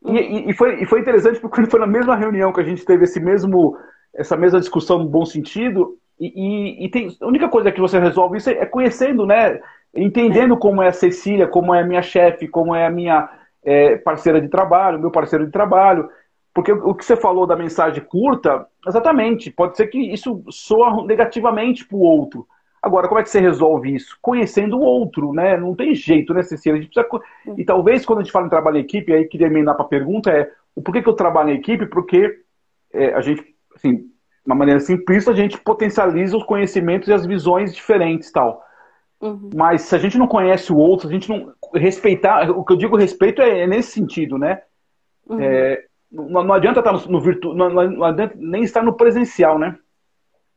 [0.07, 2.85] E, e, e, foi, e foi interessante porque foi na mesma reunião que a gente
[2.85, 3.77] teve esse mesmo,
[4.15, 8.39] essa mesma discussão no bom sentido, e, e, tem, a única coisa que você resolve
[8.39, 9.61] isso é conhecendo, né?
[9.95, 10.59] Entendendo é.
[10.59, 13.29] como é a Cecília, como é a minha chefe, como é a minha
[13.65, 16.09] é, parceira de trabalho, meu parceiro de trabalho.
[16.55, 21.87] Porque o que você falou da mensagem curta, exatamente, pode ser que isso soa negativamente
[21.87, 22.47] para o outro.
[22.83, 24.17] Agora, como é que você resolve isso?
[24.23, 25.57] Conhecendo o outro, né?
[25.57, 26.79] Não tem jeito, né, Cecília?
[26.79, 27.23] A gente precisa...
[27.57, 29.89] E talvez quando a gente fala em trabalho em equipe, aí queria emendar para a
[29.89, 31.87] pergunta é o porquê que eu trabalho em equipe?
[31.87, 32.41] Porque
[32.93, 34.07] é, a gente, assim, de
[34.47, 38.63] uma maneira simplista, a gente potencializa os conhecimentos e as visões diferentes tal.
[39.21, 39.51] Uhum.
[39.55, 42.73] Mas se a gente não conhece o outro, se a gente não respeitar, o que
[42.73, 44.63] eu digo respeito é, é nesse sentido, né?
[45.27, 45.41] Uhum.
[45.41, 49.59] É, não, não, adianta estar no, no virtual, não, não, adianta nem estar no presencial,
[49.59, 49.77] né?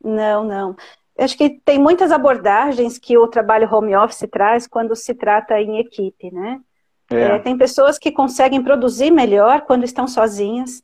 [0.04, 0.76] Não, não.
[1.18, 5.60] Eu acho que tem muitas abordagens que o trabalho home office traz quando se trata
[5.60, 6.60] em equipe, né?
[7.12, 7.22] É.
[7.22, 10.82] É, tem pessoas que conseguem produzir melhor quando estão sozinhas.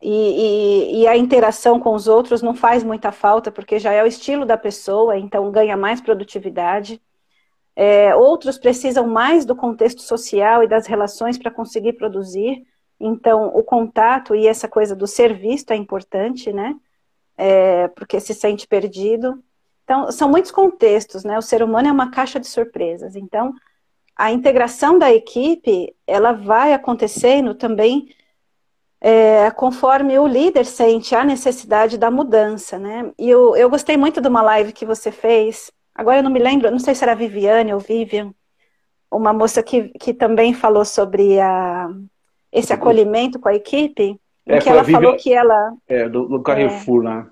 [0.00, 4.02] E, e, e, a interação com os outros não faz muita falta, porque já é
[4.02, 7.02] o estilo da pessoa, então ganha mais produtividade.
[7.74, 12.64] É, outros precisam mais do contexto social e das relações para conseguir produzir,
[13.00, 16.76] então o contato e essa coisa do ser visto é importante, né?
[17.36, 19.42] É, porque se sente perdido.
[19.84, 21.38] Então, são muitos contextos, né?
[21.38, 23.16] O ser humano é uma caixa de surpresas.
[23.16, 23.54] Então,
[24.16, 28.08] a integração da equipe, ela vai acontecendo também
[29.00, 33.12] é, conforme o líder sente a necessidade da mudança, né?
[33.18, 36.40] E eu, eu gostei muito de uma live que você fez, agora eu não me
[36.40, 38.32] lembro, não sei se era Viviane ou Vivian,
[39.10, 41.88] uma moça que, que também falou sobre a,
[42.52, 45.72] esse acolhimento com a equipe, é, que ela falou que ela...
[45.86, 47.26] É, do, do Carrefour, é, né?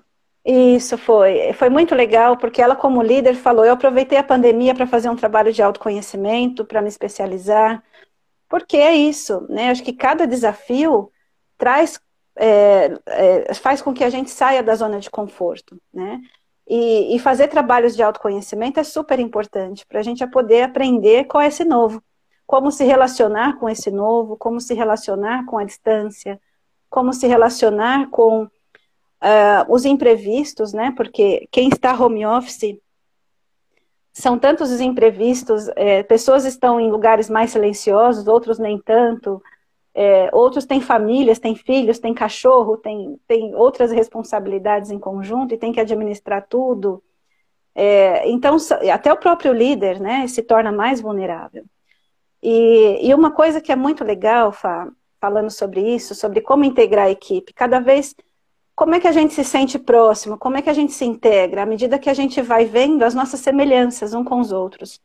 [0.49, 1.51] Isso foi.
[1.51, 5.15] Foi muito legal, porque ela, como líder, falou: eu aproveitei a pandemia para fazer um
[5.15, 7.83] trabalho de autoconhecimento, para me especializar.
[8.47, 9.69] Porque é isso, né?
[9.69, 11.11] Acho que cada desafio
[11.57, 11.99] traz,
[12.35, 16.21] é, é, faz com que a gente saia da zona de conforto, né?
[16.69, 21.41] E, e fazer trabalhos de autoconhecimento é super importante para a gente poder aprender qual
[21.41, 22.03] é esse novo,
[22.45, 26.39] como se relacionar com esse novo, como se relacionar com a distância,
[26.89, 28.49] como se relacionar com uh,
[29.69, 30.93] os imprevistos, né?
[30.95, 32.77] Porque quem está home office
[34.13, 39.41] são tantos os imprevistos, é, pessoas estão em lugares mais silenciosos, outros nem tanto,
[39.99, 45.57] é, outros têm famílias, têm filhos, têm cachorro, têm, têm outras responsabilidades em conjunto e
[45.57, 47.01] tem que administrar tudo.
[47.73, 48.57] É, então,
[48.93, 51.65] até o próprio líder né, se torna mais vulnerável.
[52.43, 54.87] E, e uma coisa que é muito legal, Fá,
[55.19, 58.15] falando sobre isso, sobre como integrar a equipe, cada vez
[58.75, 61.63] como é que a gente se sente próximo, como é que a gente se integra,
[61.63, 65.01] à medida que a gente vai vendo as nossas semelhanças um com os outros.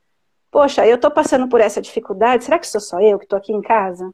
[0.50, 3.54] Poxa, eu estou passando por essa dificuldade, será que sou só eu que estou aqui
[3.54, 4.12] em casa?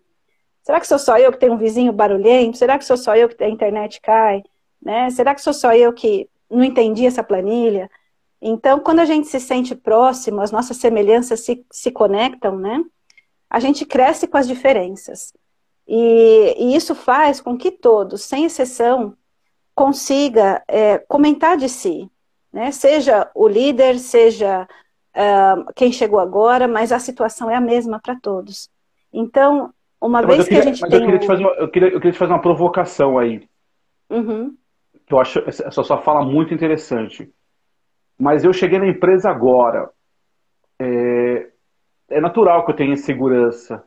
[0.68, 2.58] Será que sou só eu que tenho um vizinho barulhento?
[2.58, 4.42] Será que sou só eu que a internet cai?
[4.82, 5.08] Né?
[5.08, 7.90] Será que sou só eu que não entendi essa planilha?
[8.38, 12.84] Então, quando a gente se sente próximo, as nossas semelhanças se, se conectam, né?
[13.48, 15.32] A gente cresce com as diferenças.
[15.86, 19.16] E, e isso faz com que todos, sem exceção,
[19.74, 22.10] consiga é, comentar de si,
[22.52, 22.72] né?
[22.72, 24.68] Seja o líder, seja
[25.14, 28.68] uh, quem chegou agora, mas a situação é a mesma para todos.
[29.10, 31.00] Então, uma vez queria, que a gente mas tem.
[31.00, 33.48] Eu queria, te fazer uma, eu, queria, eu queria te fazer uma provocação aí.
[34.08, 34.54] Uhum.
[35.06, 37.30] Que eu acho essa sua fala muito interessante.
[38.18, 39.90] Mas eu cheguei na empresa agora.
[40.78, 41.48] É,
[42.10, 43.84] é natural que eu tenha insegurança.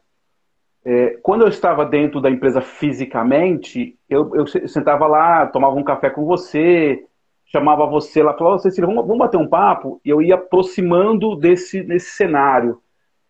[0.84, 6.10] É, quando eu estava dentro da empresa fisicamente, eu, eu, sentava lá, tomava um café
[6.10, 7.06] com você,
[7.46, 10.02] chamava você lá, falava, Cecília, vamos, vamos bater um papo?
[10.04, 12.82] E eu ia aproximando desse, desse cenário.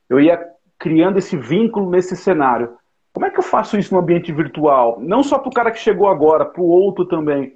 [0.07, 0.39] Eu ia
[0.81, 2.73] criando esse vínculo nesse cenário.
[3.13, 4.99] Como é que eu faço isso no ambiente virtual?
[4.99, 7.55] Não só para o cara que chegou agora, para o outro também.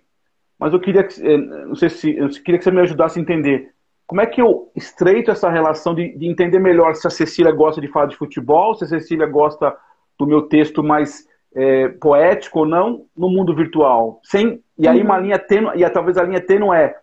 [0.60, 3.22] Mas eu queria que, eh, não sei se, eu queria que você me ajudasse a
[3.22, 3.72] entender.
[4.06, 7.82] Como é que eu estreito essa relação de, de entender melhor se a Cecília gosta
[7.82, 9.76] de falar de futebol, se a Cecília gosta
[10.20, 14.20] do meu texto mais é, poético ou não no mundo virtual?
[14.24, 15.24] Sem, e aí uma uhum.
[15.24, 16.96] linha tênue, e talvez a linha tênue é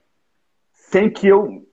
[0.72, 1.64] sem que eu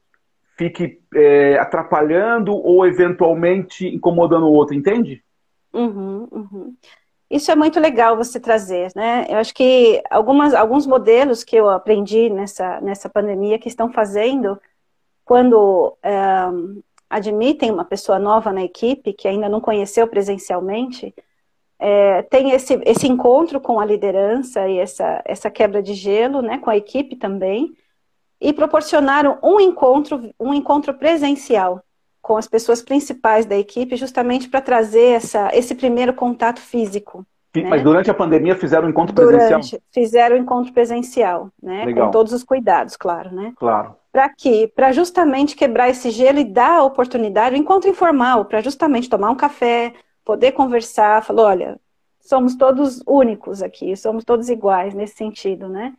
[0.60, 5.24] fique é, atrapalhando ou eventualmente incomodando o outro, entende?
[5.72, 6.74] Uhum, uhum.
[7.30, 9.24] Isso é muito legal você trazer, né?
[9.30, 14.60] Eu acho que algumas, alguns modelos que eu aprendi nessa, nessa pandemia que estão fazendo,
[15.24, 16.18] quando é,
[17.08, 21.14] admitem uma pessoa nova na equipe, que ainda não conheceu presencialmente,
[21.78, 26.58] é, tem esse, esse encontro com a liderança e essa, essa quebra de gelo, né,
[26.58, 27.74] com a equipe também,
[28.40, 31.82] e proporcionaram um encontro, um encontro presencial
[32.22, 37.26] com as pessoas principais da equipe, justamente para trazer essa, esse primeiro contato físico.
[37.54, 37.64] Né?
[37.64, 39.60] Mas durante a pandemia fizeram um encontro presencial?
[39.60, 41.84] Durante, fizeram o um encontro presencial, né?
[41.84, 42.06] Legal.
[42.06, 43.52] Com todos os cuidados, claro, né?
[43.56, 43.96] Claro.
[44.12, 44.70] Para quê?
[44.74, 49.08] Para justamente quebrar esse gelo e dar a oportunidade, o um encontro informal, para justamente
[49.08, 51.80] tomar um café, poder conversar, falou, olha,
[52.20, 55.94] somos todos únicos aqui, somos todos iguais nesse sentido, né?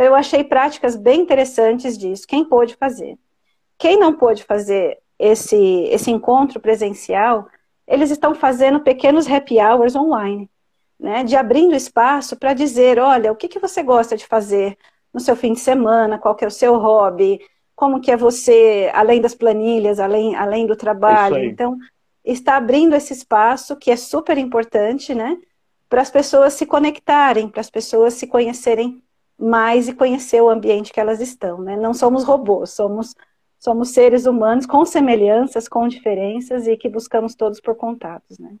[0.00, 2.26] Então, eu achei práticas bem interessantes disso.
[2.26, 3.18] Quem pôde fazer?
[3.76, 5.58] Quem não pôde fazer esse,
[5.90, 7.46] esse encontro presencial,
[7.86, 10.48] eles estão fazendo pequenos happy hours online,
[10.98, 11.22] né?
[11.22, 14.78] De abrindo espaço para dizer, olha, o que, que você gosta de fazer
[15.12, 17.38] no seu fim de semana, qual que é o seu hobby,
[17.76, 21.44] como que é você, além das planilhas, além, além do trabalho.
[21.44, 21.76] Então,
[22.24, 25.36] está abrindo esse espaço, que é super importante, né?
[25.90, 29.02] Para as pessoas se conectarem, para as pessoas se conhecerem
[29.40, 31.76] mais e conhecer o ambiente que elas estão, né?
[31.76, 33.14] Não somos robôs, somos
[33.58, 38.54] somos seres humanos com semelhanças, com diferenças e que buscamos todos por contatos, né?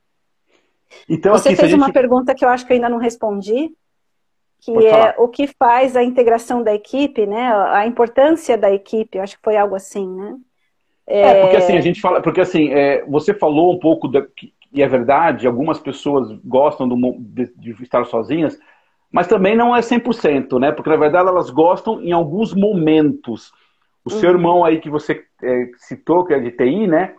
[1.08, 1.80] Então, Você fez gente...
[1.80, 3.70] uma pergunta que eu acho que eu ainda não respondi,
[4.60, 5.14] que Pode é falar.
[5.18, 7.50] o que faz a integração da equipe, né?
[7.70, 10.36] A importância da equipe, eu acho que foi algo assim, né?
[11.06, 14.24] É, é porque assim, a gente fala, porque assim, é, você falou um pouco, da,
[14.72, 18.58] e é verdade, algumas pessoas gostam do, de, de estar sozinhas,
[19.12, 20.72] mas também não é 100%, né?
[20.72, 23.52] Porque na verdade elas gostam em alguns momentos.
[24.04, 24.20] O uhum.
[24.20, 27.14] seu irmão aí que você é, citou, que é de TI, né?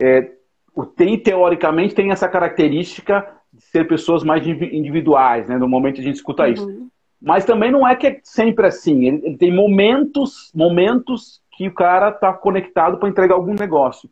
[0.00, 0.30] É,
[0.74, 5.58] o TI, teoricamente, tem essa característica de ser pessoas mais individuais, né?
[5.58, 6.52] Normalmente a gente escuta uhum.
[6.52, 6.88] isso.
[7.20, 9.06] Mas também não é que é sempre assim.
[9.06, 14.10] Ele, ele tem momentos, momentos que o cara está conectado para entregar algum negócio.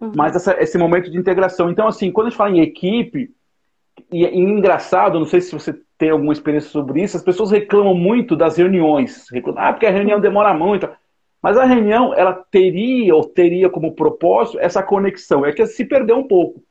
[0.00, 0.12] Uhum.
[0.16, 1.70] Mas essa, esse momento de integração.
[1.70, 3.30] Então, assim, quando a gente fala em equipe,
[4.10, 7.94] e, e engraçado, não sei se você tem alguma experiência sobre isso, as pessoas reclamam
[7.94, 9.26] muito das reuniões.
[9.30, 10.88] Reclamam, ah, porque a reunião demora muito.
[11.42, 15.44] Mas a reunião, ela teria ou teria como propósito essa conexão.
[15.44, 16.62] É que se perdeu um pouco.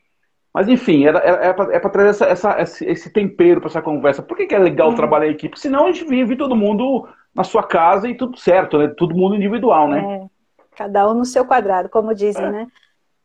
[0.54, 4.24] Mas, enfim, era, é para é trazer essa, essa, esse tempero para essa conversa.
[4.24, 4.96] Por que, que é legal uhum.
[4.96, 5.60] trabalhar em equipe?
[5.60, 8.88] Senão a gente vive todo mundo na sua casa e tudo certo, né?
[8.88, 10.00] Todo mundo individual, né?
[10.00, 10.26] É,
[10.76, 12.52] cada um no seu quadrado, como dizem, é.
[12.52, 12.68] né?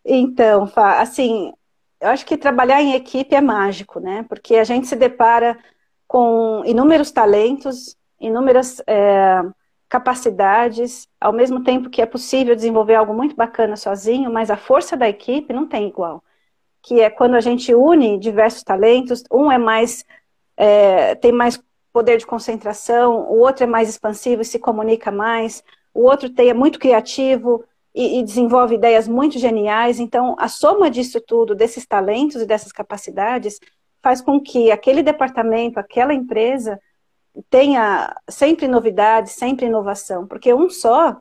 [0.05, 1.53] Então, assim,
[2.01, 4.25] eu acho que trabalhar em equipe é mágico, né?
[4.29, 5.59] Porque a gente se depara
[6.07, 9.43] com inúmeros talentos, inúmeras é,
[9.89, 14.97] capacidades, ao mesmo tempo que é possível desenvolver algo muito bacana sozinho, mas a força
[14.97, 16.23] da equipe não tem igual.
[16.83, 20.05] Que é quando a gente une diversos talentos, um é mais
[20.57, 21.61] é, tem mais
[21.93, 26.51] poder de concentração, o outro é mais expansivo e se comunica mais, o outro tem,
[26.51, 30.01] é muito criativo e, e desenvolve ideias muito geniais.
[30.01, 33.61] Então, a soma disso tudo, desses talentos e dessas capacidades,
[34.03, 36.79] faz com que aquele departamento, aquela empresa,
[37.49, 41.17] tenha sempre novidades, sempre inovação, porque um só,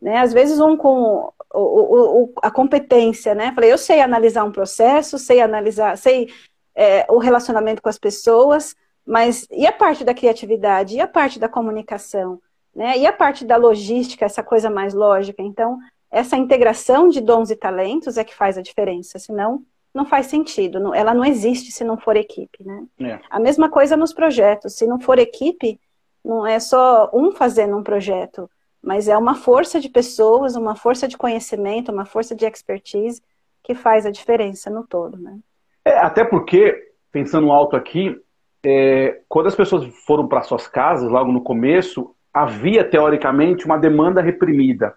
[0.00, 4.44] né, às vezes um com o, o, o, a competência, né, falei, eu sei analisar
[4.44, 6.28] um processo, sei analisar, sei
[6.74, 11.38] é, o relacionamento com as pessoas, mas e a parte da criatividade, e a parte
[11.38, 12.40] da comunicação,
[12.74, 15.78] né, e a parte da logística, essa coisa mais lógica, então,
[16.10, 20.94] essa integração de dons e talentos é que faz a diferença, senão não faz sentido,
[20.94, 22.86] ela não existe se não for equipe, né?
[23.00, 23.20] É.
[23.28, 25.80] A mesma coisa nos projetos, se não for equipe,
[26.24, 28.48] não é só um fazendo um projeto,
[28.82, 33.20] mas é uma força de pessoas, uma força de conhecimento, uma força de expertise
[33.62, 35.38] que faz a diferença no todo, né?
[35.84, 38.16] É, até porque, pensando alto aqui,
[38.64, 44.20] é, quando as pessoas foram para suas casas, logo no começo, havia teoricamente uma demanda
[44.20, 44.94] reprimida.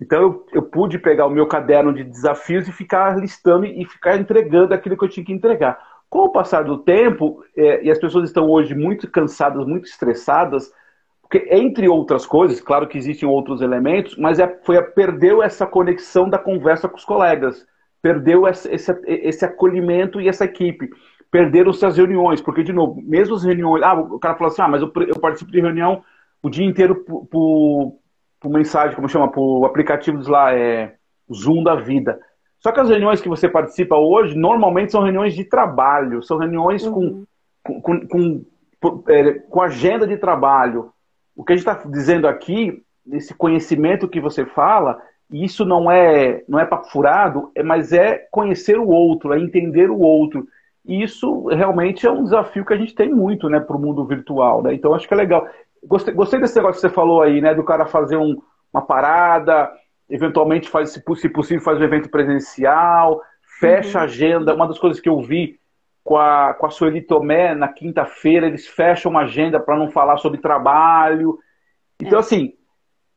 [0.00, 4.16] Então eu, eu pude pegar o meu caderno de desafios e ficar listando e ficar
[4.16, 5.78] entregando aquilo que eu tinha que entregar.
[6.08, 10.70] Com o passar do tempo, é, e as pessoas estão hoje muito cansadas, muito estressadas,
[11.22, 16.28] porque entre outras coisas, claro que existem outros elementos, mas é, foi perdeu essa conexão
[16.28, 17.66] da conversa com os colegas,
[18.00, 20.88] perdeu esse, esse, esse acolhimento e essa equipe,
[21.30, 24.68] perderam-se as reuniões, porque de novo, mesmo as reuniões, ah, o cara falou assim, ah,
[24.68, 26.04] mas eu, eu participo de reunião
[26.40, 27.98] o dia inteiro por, por
[28.40, 30.94] por mensagem, como chama, por aplicativos lá, é,
[31.32, 32.18] Zoom da vida.
[32.60, 36.84] Só que as reuniões que você participa hoje, normalmente são reuniões de trabalho, são reuniões
[36.84, 37.24] uhum.
[37.62, 38.44] com, com, com,
[38.80, 40.90] com, é, com agenda de trabalho.
[41.34, 46.44] O que a gente está dizendo aqui, esse conhecimento que você fala, isso não é
[46.48, 50.46] não é papo furado, é, mas é conhecer o outro, é entender o outro.
[50.84, 54.04] E isso realmente é um desafio que a gente tem muito né, para o mundo
[54.04, 54.62] virtual.
[54.62, 54.74] Né?
[54.74, 55.46] Então acho que é legal.
[55.86, 57.54] Gostei, gostei desse negócio que você falou aí, né?
[57.54, 58.40] Do cara fazer um,
[58.72, 59.70] uma parada,
[60.08, 63.20] eventualmente faz, se possível, faz um evento presencial,
[63.60, 64.02] fecha uhum.
[64.02, 64.54] a agenda.
[64.54, 65.58] Uma das coisas que eu vi
[66.04, 70.18] com a, com a Sueli Tomé na quinta-feira, eles fecham uma agenda para não falar
[70.18, 71.38] sobre trabalho.
[72.00, 72.20] Então, é.
[72.20, 72.52] assim,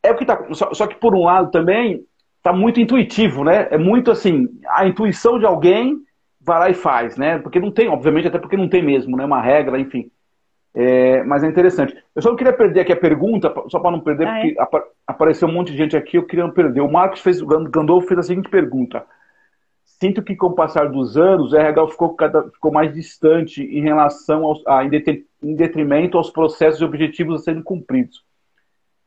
[0.02, 0.44] é o que tá.
[0.54, 2.04] Só, só, que por um lado também
[2.42, 3.68] tá muito intuitivo, né?
[3.70, 5.98] É muito assim, a intuição de alguém
[6.42, 7.38] vai lá e faz, né?
[7.38, 9.26] Porque não tem, obviamente, até porque não tem mesmo, né?
[9.26, 10.10] Uma regra, enfim.
[10.74, 11.96] É, mas é interessante.
[12.16, 14.92] Eu só não queria perder aqui a pergunta, só para não perder, ah, porque é?
[15.08, 16.82] apareceu um monte de gente aqui, eu queria não perder.
[16.82, 19.04] O Marcos fez, o Gandolfo fez a seguinte pergunta.
[19.84, 23.82] Sinto que com o passar dos anos, o RH ficou, cada, ficou mais distante em
[23.82, 28.24] relação aos, a, em detrimento aos processos e objetivos a serem cumpridos.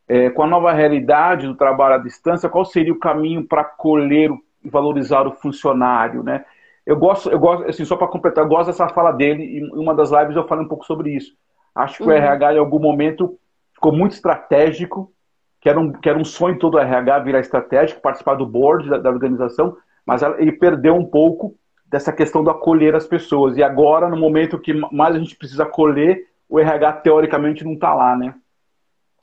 [0.07, 4.29] É, com a nova realidade do trabalho à distância, qual seria o caminho para colher
[4.63, 6.45] e valorizar o funcionário, né?
[6.85, 9.79] Eu gosto, eu gosto, assim, só para completar, eu gosto dessa fala dele, e em
[9.79, 11.33] uma das lives eu falei um pouco sobre isso
[11.75, 12.09] Acho que uhum.
[12.09, 13.37] o RH, em algum momento,
[13.73, 15.11] ficou muito estratégico,
[15.59, 18.89] que era um, que era um sonho todo o RH virar estratégico, participar do board
[18.89, 21.55] da, da organização, mas ele perdeu um pouco
[21.85, 23.57] dessa questão do acolher as pessoas.
[23.57, 27.93] E agora, no momento que mais a gente precisa acolher, o RH teoricamente não está
[27.93, 28.35] lá, né?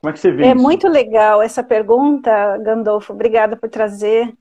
[0.01, 0.61] Como é que você vê é isso?
[0.61, 3.13] muito legal essa pergunta, Gandolfo.
[3.13, 4.33] Obrigada por trazer.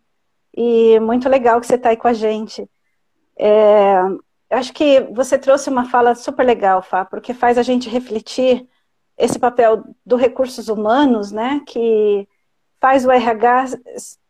[0.56, 2.68] E muito legal que você está aí com a gente.
[3.38, 3.94] É,
[4.50, 8.66] acho que você trouxe uma fala super legal, Fá, porque faz a gente refletir
[9.16, 12.26] esse papel do recursos humanos, né, que
[12.80, 13.78] faz o RH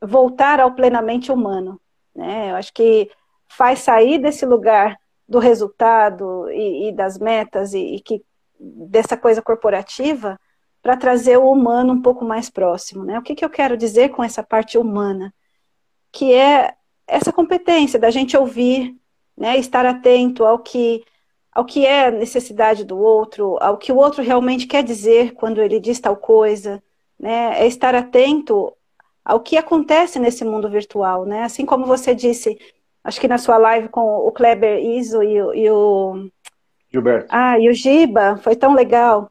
[0.03, 1.81] voltar ao plenamente humano,
[2.15, 2.51] né?
[2.51, 3.09] Eu acho que
[3.49, 8.23] faz sair desse lugar do resultado e, e das metas e, e, que
[8.59, 10.39] dessa coisa corporativa
[10.83, 13.19] para trazer o humano um pouco mais próximo, né?
[13.19, 15.33] O que, que eu quero dizer com essa parte humana,
[16.11, 16.75] que é
[17.07, 18.97] essa competência da gente ouvir,
[19.41, 19.57] né?
[19.59, 21.03] Estar atento ao que
[21.53, 25.61] ao que é a necessidade do outro, ao que o outro realmente quer dizer quando
[25.61, 26.81] ele diz tal coisa,
[27.19, 27.61] né?
[27.61, 28.73] É estar atento
[29.25, 31.43] ao que acontece nesse mundo virtual, né?
[31.43, 32.57] Assim como você disse,
[33.03, 36.31] acho que na sua live com o Kleber Iso e, e o
[36.93, 37.29] Gilberto.
[37.31, 39.31] Ah, e o Giba, foi tão legal.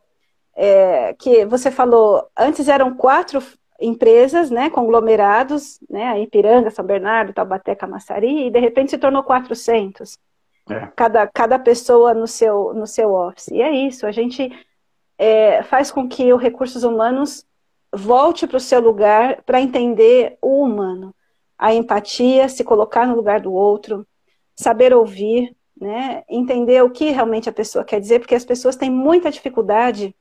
[0.62, 3.42] É, que você falou, antes eram quatro
[3.80, 10.18] empresas, né, conglomerados, né, Ipiranga, São Bernardo, Taubaté, Camaçari, e de repente se tornou 400.
[10.70, 10.88] É.
[10.96, 13.48] Cada, cada pessoa no seu, no seu office.
[13.48, 14.52] E é isso, a gente
[15.18, 17.46] é, faz com que os recursos humanos
[17.92, 21.14] volte para o seu lugar para entender o humano.
[21.58, 24.08] A empatia, se colocar no lugar do outro,
[24.56, 26.24] saber ouvir, né?
[26.30, 30.16] Entender o que realmente a pessoa quer dizer, porque as pessoas têm muita dificuldade,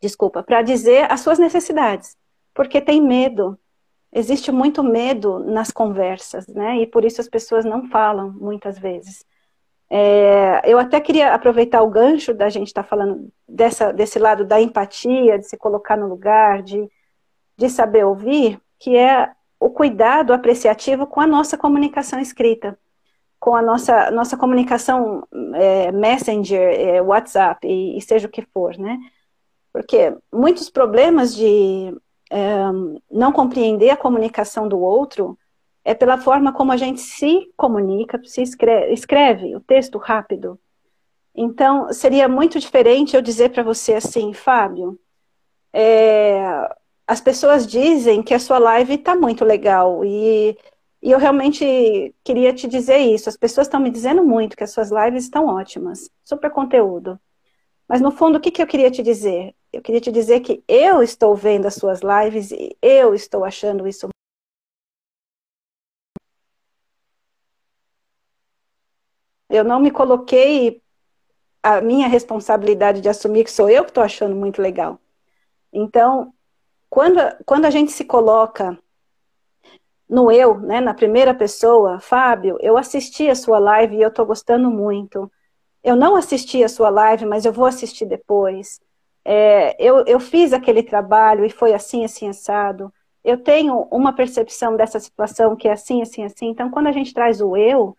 [0.00, 2.16] desculpa, para dizer as suas necessidades,
[2.54, 3.58] porque tem medo.
[4.12, 6.78] Existe muito medo nas conversas, né?
[6.78, 9.24] E por isso as pessoas não falam muitas vezes.
[9.90, 14.44] É, eu até queria aproveitar o gancho da gente estar tá falando dessa, desse lado
[14.44, 16.88] da empatia, de se colocar no lugar, de,
[17.56, 19.30] de saber ouvir, que é
[19.60, 22.78] o cuidado apreciativo com a nossa comunicação escrita,
[23.38, 28.76] com a nossa, nossa comunicação é, Messenger, é, WhatsApp e, e, seja o que for,
[28.78, 28.98] né?
[29.72, 31.94] Porque muitos problemas de
[32.30, 32.54] é,
[33.10, 35.38] não compreender a comunicação do outro
[35.84, 40.58] é pela forma como a gente se comunica, se escreve, escreve o texto rápido.
[41.34, 44.98] Então, seria muito diferente eu dizer para você assim, Fábio,
[45.72, 46.70] é,
[47.06, 50.56] as pessoas dizem que a sua live está muito legal e,
[51.02, 53.28] e, eu realmente queria te dizer isso.
[53.28, 57.18] As pessoas estão me dizendo muito que as suas lives estão ótimas, super conteúdo.
[57.88, 59.54] Mas no fundo, o que, que eu queria te dizer?
[59.74, 63.88] Eu queria te dizer que eu estou vendo as suas lives e eu estou achando
[63.88, 64.08] isso.
[69.50, 70.80] Eu não me coloquei
[71.62, 75.00] a minha responsabilidade de assumir que sou eu que estou achando muito legal.
[75.72, 76.32] Então,
[76.88, 78.78] quando, quando a gente se coloca
[80.08, 84.24] no eu, né, na primeira pessoa, Fábio, eu assisti a sua live e eu estou
[84.24, 85.30] gostando muito.
[85.82, 88.80] Eu não assisti a sua live, mas eu vou assistir depois.
[89.24, 92.92] É, eu, eu fiz aquele trabalho e foi assim, assim, assado.
[93.24, 96.48] Eu tenho uma percepção dessa situação que é assim, assim, assim.
[96.48, 97.96] Então, quando a gente traz o eu,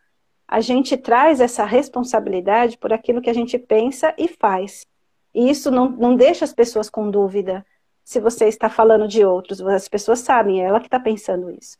[0.47, 4.85] a gente traz essa responsabilidade por aquilo que a gente pensa e faz.
[5.33, 7.65] E isso não, não deixa as pessoas com dúvida
[8.03, 9.59] se você está falando de outros.
[9.61, 11.77] As pessoas sabem, é ela que está pensando isso.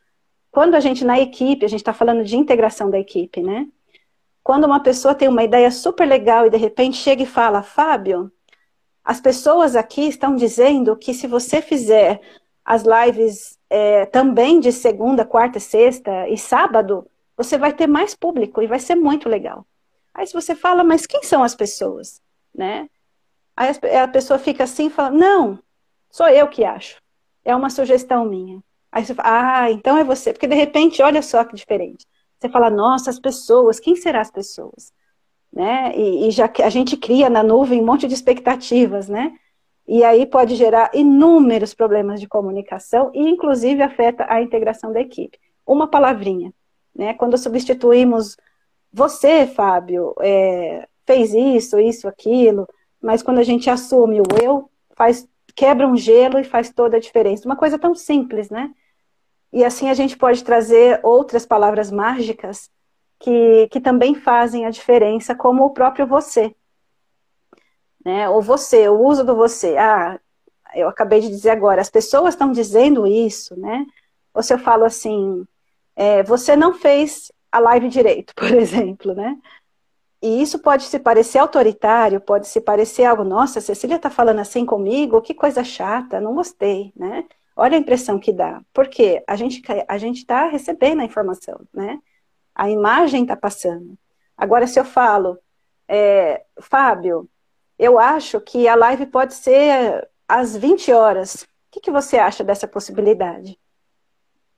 [0.52, 3.68] Quando a gente, na equipe, a gente está falando de integração da equipe, né?
[4.44, 8.32] Quando uma pessoa tem uma ideia super legal e de repente chega e fala, Fábio,
[9.06, 12.20] as pessoas aqui estão dizendo que se você fizer
[12.66, 18.62] as lives é, também de segunda, quarta, sexta e sábado, você vai ter mais público
[18.62, 19.66] e vai ser muito legal.
[20.14, 22.22] Aí se você fala, mas quem são as pessoas,
[22.54, 22.90] né?
[23.56, 23.70] Aí
[24.02, 25.60] a pessoa fica assim, fala, não,
[26.16, 27.02] Sou eu que acho.
[27.44, 28.64] É uma sugestão minha.
[28.90, 30.32] Aí você fala, ah, então é você.
[30.32, 32.06] Porque de repente, olha só que diferente.
[32.40, 34.94] Você fala, nossa, as pessoas, quem serão as pessoas?
[35.56, 35.96] Né?
[35.96, 39.32] E, e já a gente cria na nuvem um monte de expectativas, né?
[39.88, 45.40] E aí pode gerar inúmeros problemas de comunicação e, inclusive, afeta a integração da equipe.
[45.66, 46.52] Uma palavrinha,
[46.94, 47.14] né?
[47.14, 48.36] Quando substituímos
[48.92, 52.68] você, Fábio, é, fez isso, isso, aquilo,
[53.02, 57.00] mas quando a gente assume o eu, faz quebra um gelo e faz toda a
[57.00, 57.48] diferença.
[57.48, 58.72] Uma coisa tão simples, né?
[59.54, 62.70] E assim a gente pode trazer outras palavras mágicas
[63.26, 66.56] que, que também fazem a diferença, como o próprio você.
[68.06, 68.30] Né?
[68.30, 69.76] O você, o uso do você.
[69.78, 70.20] Ah,
[70.76, 73.84] eu acabei de dizer agora, as pessoas estão dizendo isso, né?
[74.32, 75.44] Ou se eu falo assim,
[75.96, 79.36] é, você não fez a live direito, por exemplo, né?
[80.22, 84.66] E isso pode se parecer autoritário, pode se parecer algo, nossa, Cecília está falando assim
[84.68, 87.26] comigo, que coisa chata, não gostei, né?
[87.56, 88.62] Olha a impressão que dá.
[88.72, 92.00] Porque a gente a gente está recebendo a informação, né?
[92.56, 93.98] A imagem está passando.
[94.38, 95.38] Agora, se eu falo,
[95.88, 97.30] é, Fábio,
[97.78, 101.44] eu acho que a live pode ser às 20 horas.
[101.44, 103.60] O que, que você acha dessa possibilidade?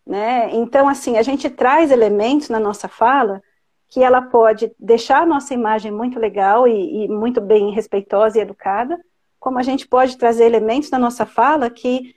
[0.06, 0.52] Né?
[0.54, 3.41] Então, assim, a gente traz elementos na nossa fala
[3.89, 8.41] que ela pode deixar a nossa imagem muito legal e, e, muito bem respeitosa e
[8.41, 9.00] educada,
[9.39, 12.16] como a gente pode trazer elementos na nossa fala que,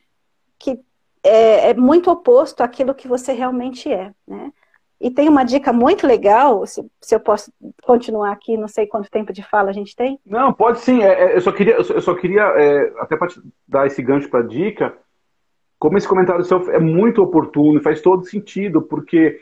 [0.58, 0.80] que
[1.22, 4.52] é, é muito oposto àquilo que você realmente é, né?
[5.00, 7.50] E tem uma dica muito legal, se, se eu posso
[7.82, 10.20] continuar aqui, não sei quanto tempo de fala a gente tem.
[10.26, 11.02] Não, pode sim.
[11.02, 13.28] É, é eu só queria, eu só queria é, até para
[13.66, 14.94] dar esse gancho para a dica,
[15.78, 19.40] como esse comentário seu é muito oportuno e faz todo sentido, porque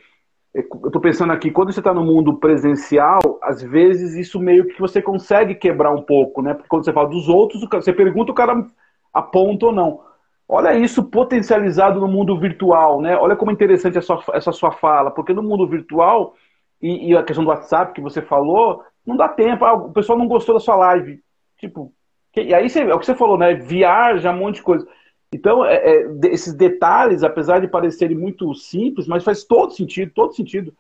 [0.55, 4.65] é, eu estou pensando aqui, quando você está no mundo presencial, às vezes isso meio
[4.67, 6.55] que você consegue quebrar um pouco, né?
[6.55, 8.65] Porque quando você fala dos outros, você pergunta, o cara
[9.13, 10.01] aponta ou não.
[10.49, 13.15] Olha isso potencializado no mundo virtual, né?
[13.17, 16.35] Olha como interessante essa, essa sua fala, porque no mundo virtual,
[16.81, 20.19] e, e, a questão do WhatsApp que você falou, não dá tempo, ah, o pessoal
[20.19, 21.21] não gostou da sua live.
[21.59, 21.93] Tipo,
[22.33, 23.55] que, e aí você, é o que você falou, né?
[23.55, 24.89] Viaja, um monte de coisa.
[25.33, 30.35] Então, é, é, esses detalhes, apesar de parecerem muito simples, mas faz todo sentido, todo
[30.35, 30.73] sentido.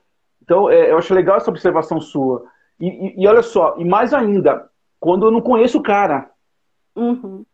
[0.42, 2.44] Então, é, eu acho legal essa observação sua.
[2.80, 4.66] E, e, e, olha só, e mais ainda,
[4.98, 6.30] quando eu não conheço o cara.
[6.96, 7.44] Uhum.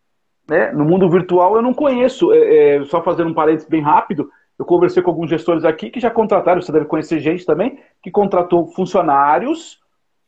[0.48, 0.72] Né?
[0.72, 2.32] No mundo virtual eu não conheço.
[2.32, 4.28] É, é, só fazendo um parênteses bem rápido,
[4.58, 8.10] eu conversei com alguns gestores aqui que já contrataram, você deve conhecer gente também, que
[8.10, 9.80] contratou funcionários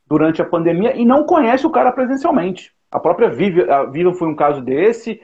[0.06, 2.72] durante a pandemia e não conhece o cara presencialmente.
[2.90, 5.20] A própria Vivian, a Vivian foi um caso desse,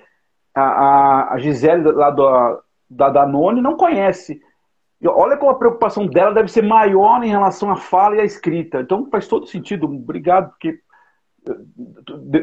[0.54, 4.40] a, a Gisele lá do, da Danone não conhece.
[5.00, 8.24] E olha como a preocupação dela deve ser maior em relação à fala e à
[8.24, 8.80] escrita.
[8.80, 9.86] Então faz todo sentido.
[9.86, 10.78] Obrigado, porque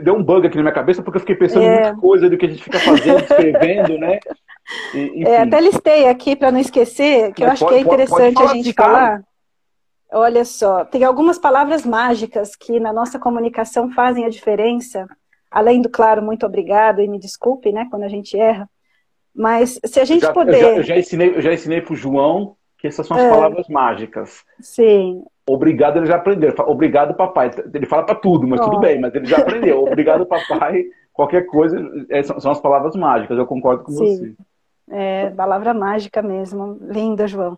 [0.02, 1.66] deu um bug aqui na minha cabeça porque eu fiquei pensando é.
[1.66, 4.20] em muita coisa do que a gente fica fazendo, escrevendo, né?
[4.94, 8.42] E, é, até listei aqui para não esquecer, que eu acho pode, que é interessante
[8.42, 9.24] a gente falar.
[10.12, 15.08] Olha só, tem algumas palavras mágicas que na nossa comunicação fazem a diferença.
[15.52, 18.70] Além do claro, muito obrigado e me desculpe, né, quando a gente erra.
[19.34, 20.62] Mas se a gente já, puder.
[20.62, 23.24] Eu já, eu já ensinei, eu já ensinei para o João que essas são as
[23.24, 23.30] é.
[23.30, 24.44] palavras mágicas.
[24.60, 25.24] Sim.
[25.54, 26.54] Obrigado, ele já aprendeu.
[26.68, 27.52] Obrigado, papai.
[27.74, 28.64] Ele fala para tudo, mas oh.
[28.66, 29.84] tudo bem, mas ele já aprendeu.
[29.84, 30.86] Obrigado, papai.
[31.14, 31.78] Qualquer coisa,
[32.10, 33.98] é, são as palavras mágicas, eu concordo com Sim.
[34.06, 34.34] você.
[34.92, 36.78] É, palavra mágica mesmo.
[36.82, 37.58] Linda, João.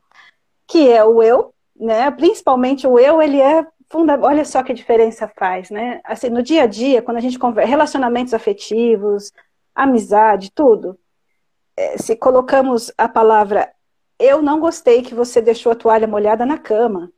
[0.67, 2.09] Que é o eu, né?
[2.11, 4.29] Principalmente o eu, ele é fundamental.
[4.29, 6.01] Olha só que diferença faz, né?
[6.03, 9.31] Assim, no dia a dia, quando a gente conversa, relacionamentos afetivos,
[9.75, 10.97] amizade, tudo.
[11.77, 13.69] É, se colocamos a palavra
[14.21, 17.11] eu não gostei que você deixou a toalha molhada na cama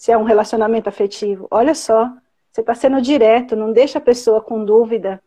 [0.00, 1.46] se é um relacionamento afetivo.
[1.50, 2.10] Olha só,
[2.50, 5.22] você está sendo direto, não deixa a pessoa com dúvida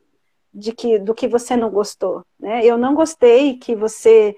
[0.51, 2.25] de que, do que você não gostou.
[2.39, 2.65] Né?
[2.65, 4.35] Eu não gostei que você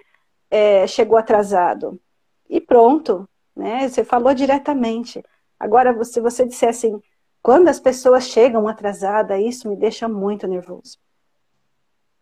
[0.52, 1.98] é, chegou atrasado.
[2.50, 3.26] E pronto,
[3.56, 3.88] né?
[3.88, 5.24] Você falou diretamente.
[5.58, 7.02] Agora, se você disser assim,
[7.42, 10.98] quando as pessoas chegam atrasadas, isso me deixa muito nervoso.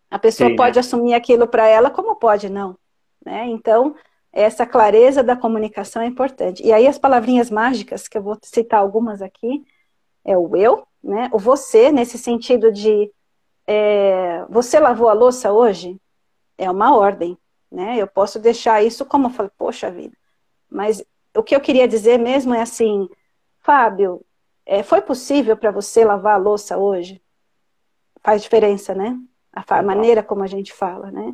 [0.08, 0.80] A pessoa Sim, pode né?
[0.80, 2.78] assumir aquilo para ela, como pode não.
[3.26, 3.46] Né?
[3.46, 3.96] Então,
[4.34, 6.62] essa clareza da comunicação é importante.
[6.62, 9.64] E aí as palavrinhas mágicas, que eu vou citar algumas aqui,
[10.24, 11.30] é o eu, né?
[11.32, 13.12] O você, nesse sentido de
[13.66, 15.96] é, você lavou a louça hoje?
[16.58, 17.38] É uma ordem,
[17.70, 17.96] né?
[17.96, 20.16] Eu posso deixar isso como eu falo, poxa vida.
[20.68, 21.04] Mas
[21.36, 23.08] o que eu queria dizer mesmo é assim,
[23.60, 24.20] Fábio,
[24.66, 27.22] é, foi possível para você lavar a louça hoje?
[28.20, 29.16] Faz diferença, né?
[29.52, 31.32] A maneira como a gente fala, né?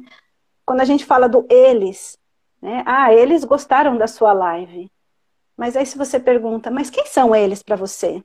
[0.66, 2.19] Quando a gente fala do eles,
[2.60, 2.82] né?
[2.86, 4.90] Ah, eles gostaram da sua live.
[5.56, 8.22] Mas aí se você pergunta, mas quem são eles para você?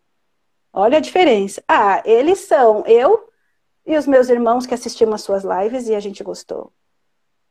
[0.72, 1.64] Olha a diferença.
[1.68, 3.30] Ah, eles são eu
[3.86, 6.72] e os meus irmãos que assistimos as suas lives e a gente gostou.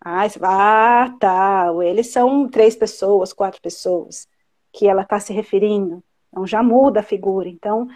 [0.00, 4.28] Ah, ah tá, eles são três pessoas, quatro pessoas
[4.72, 6.02] que ela está se referindo.
[6.28, 7.48] Então já muda a figura.
[7.48, 7.88] Então,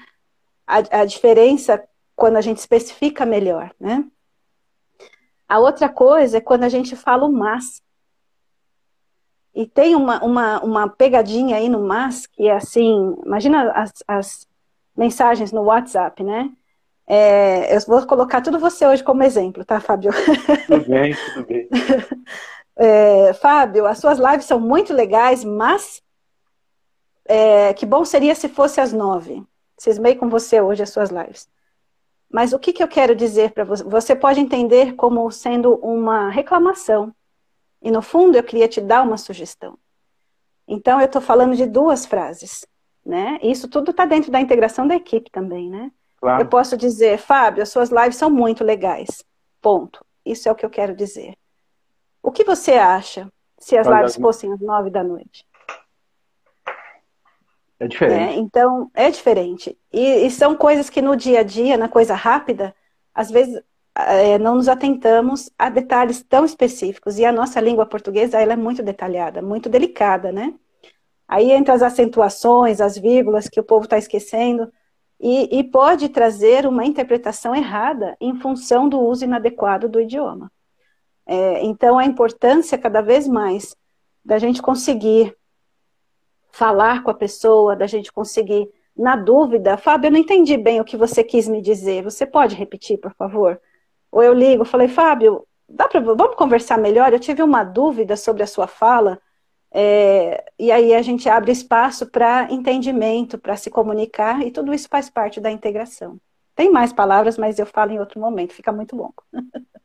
[0.66, 1.82] a, a diferença
[2.14, 4.05] quando a gente especifica melhor, né?
[5.49, 7.82] A outra coisa é quando a gente fala o mas.
[9.59, 14.47] E tem uma, uma, uma pegadinha aí no MAS, que é assim, imagina as, as
[14.97, 16.53] mensagens no WhatsApp, né?
[17.05, 20.13] É, eu vou colocar tudo você hoje como exemplo, tá, Fábio?
[20.65, 21.69] Tudo bem, tudo bem.
[22.81, 26.01] É, Fábio, as suas lives são muito legais, mas
[27.25, 29.43] é, que bom seria se fosse às nove.
[29.77, 31.49] Cismei com você hoje as suas lives.
[32.31, 33.83] Mas o que, que eu quero dizer para você?
[33.83, 37.13] Você pode entender como sendo uma reclamação.
[37.81, 39.79] E no fundo eu queria te dar uma sugestão.
[40.66, 42.66] Então eu estou falando de duas frases,
[43.05, 43.39] né?
[43.43, 45.91] Isso tudo está dentro da integração da equipe também, né?
[46.20, 46.43] Claro.
[46.43, 49.24] Eu posso dizer, Fábio, as suas lives são muito legais.
[49.62, 50.05] Ponto.
[50.24, 51.35] Isso é o que eu quero dizer.
[52.22, 55.47] O que você acha se as lives fossem às nove da noite?
[57.81, 58.35] É diferente.
[58.35, 59.79] É, então, é diferente.
[59.93, 62.74] E, e, são coisas que no dia a dia, na coisa rápida,
[63.14, 63.62] às vezes
[63.95, 67.18] é, não nos atentamos a detalhes tão específicos.
[67.18, 70.55] E a nossa língua portuguesa ela é muito detalhada, muito delicada, né?
[71.26, 74.72] Aí entra as acentuações, as vírgulas que o povo está esquecendo,
[75.20, 80.51] e, e, pode trazer uma interpretação errada em função do uso inadequado do idioma.
[81.26, 83.76] É, então, a importância cada vez mais
[84.24, 85.36] da gente conseguir
[86.51, 90.84] falar com a pessoa, da gente conseguir, na dúvida, Fábio, eu não entendi bem o
[90.84, 93.61] que você quis me dizer, você pode repetir, por favor?
[94.11, 97.13] Ou eu ligo, falei, Fábio, dá pra, vamos conversar melhor?
[97.13, 99.21] Eu tive uma dúvida sobre a sua fala.
[99.71, 104.89] É, e aí a gente abre espaço para entendimento, para se comunicar, e tudo isso
[104.89, 106.19] faz parte da integração.
[106.55, 109.23] Tem mais palavras, mas eu falo em outro momento, fica muito longo.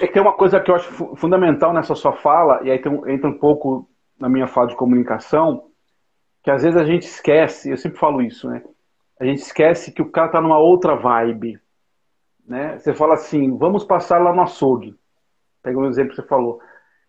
[0.00, 3.28] É tem uma coisa que eu acho fundamental nessa sua fala, e aí tem, entra
[3.28, 3.88] um pouco
[4.18, 5.68] na minha fala de comunicação,
[6.42, 8.62] que às vezes a gente esquece, eu sempre falo isso, né?
[9.20, 11.60] A gente esquece que o cara está numa outra vibe.
[12.46, 12.78] Né?
[12.78, 14.94] Você fala assim, vamos passar lá no açougue.
[15.62, 16.60] Pega um exemplo que você falou.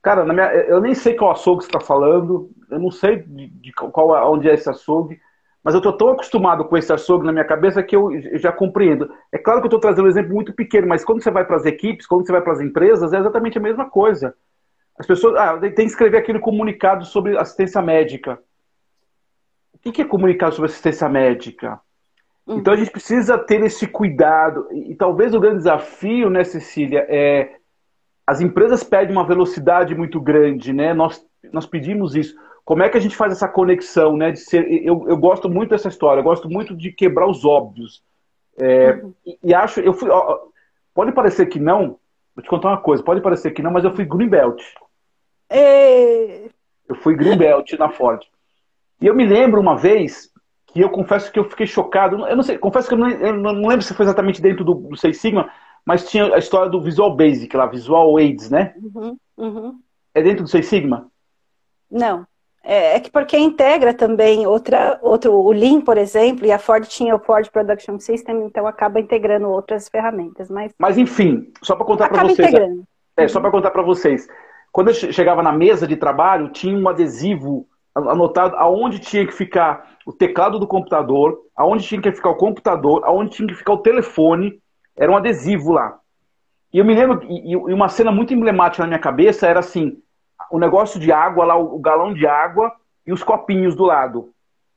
[0.01, 3.71] Cara, minha, eu nem sei qual açougue você está falando, eu não sei de, de,
[3.73, 5.19] qual, onde é esse açougue,
[5.63, 8.51] mas eu estou tão acostumado com esse açougue na minha cabeça que eu, eu já
[8.51, 9.11] compreendo.
[9.31, 11.57] É claro que eu estou trazendo um exemplo muito pequeno, mas quando você vai para
[11.57, 14.33] as equipes, quando você vai para as empresas, é exatamente a mesma coisa.
[14.97, 18.39] As pessoas ah, tem que escrever aquele comunicado sobre assistência médica.
[19.73, 21.79] O que é comunicado sobre assistência médica?
[22.47, 22.59] Uhum.
[22.59, 24.67] Então a gente precisa ter esse cuidado.
[24.71, 27.55] E, e, talvez o grande desafio, né, Cecília, é
[28.25, 30.93] as empresas pedem uma velocidade muito grande, né?
[30.93, 32.35] Nós, nós pedimos isso.
[32.65, 34.31] Como é que a gente faz essa conexão, né?
[34.31, 38.03] De ser, eu, eu gosto muito dessa história, eu gosto muito de quebrar os óbvios.
[38.57, 39.13] É, uhum.
[39.25, 40.39] e, e, acho, eu fui, ó,
[40.93, 41.99] pode parecer que não,
[42.35, 44.61] vou te contar uma coisa, pode parecer que não, mas eu fui Greenbelt.
[45.49, 46.49] E...
[46.89, 48.21] Eu fui Greenbelt na Ford.
[49.01, 50.29] E eu me lembro uma vez
[50.77, 52.27] que eu confesso que eu fiquei chocado.
[52.27, 54.73] Eu não sei, confesso que eu não, eu não lembro se foi exatamente dentro do,
[54.75, 55.49] do Seis Sigma,
[55.85, 58.75] mas tinha a história do Visual Basic lá, Visual Aids, né?
[58.77, 59.79] Uhum, uhum.
[60.13, 61.07] É dentro do Seis Sigma?
[61.89, 62.25] Não.
[62.63, 66.85] É, é, que porque integra também outra, outro, o Lean, por exemplo, e a Ford
[66.85, 70.49] tinha o Ford Production System, então acaba integrando outras ferramentas.
[70.49, 72.49] Mas, mas enfim, só para contar para vocês.
[72.49, 72.83] Integrando.
[73.15, 74.27] É, só para contar para vocês.
[74.69, 77.65] Quando eu chegava na mesa de trabalho, tinha um adesivo
[77.97, 83.03] anotado aonde tinha que ficar o teclado do computador, aonde tinha que ficar o computador,
[83.03, 84.59] aonde tinha que ficar o telefone,
[84.95, 85.99] era um adesivo lá.
[86.73, 89.97] E eu me lembro, e uma cena muito emblemática na minha cabeça era assim,
[90.51, 92.71] o negócio de água lá, o galão de água
[93.05, 94.29] e os copinhos do lado.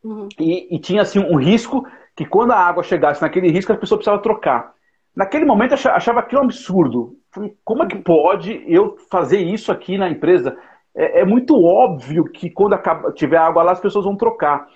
[0.02, 0.28] Uhum.
[0.38, 3.98] E, e, tinha assim um risco que quando a água chegasse naquele risco, a pessoa
[3.98, 4.72] precisava trocar.
[5.14, 7.16] Naquele momento eu achava aquilo um absurdo.
[7.64, 10.56] Como é que pode eu fazer isso aqui na empresa?
[10.94, 14.66] É, é muito óbvio que quando acaba, tiver água lá, as pessoas vão trocar.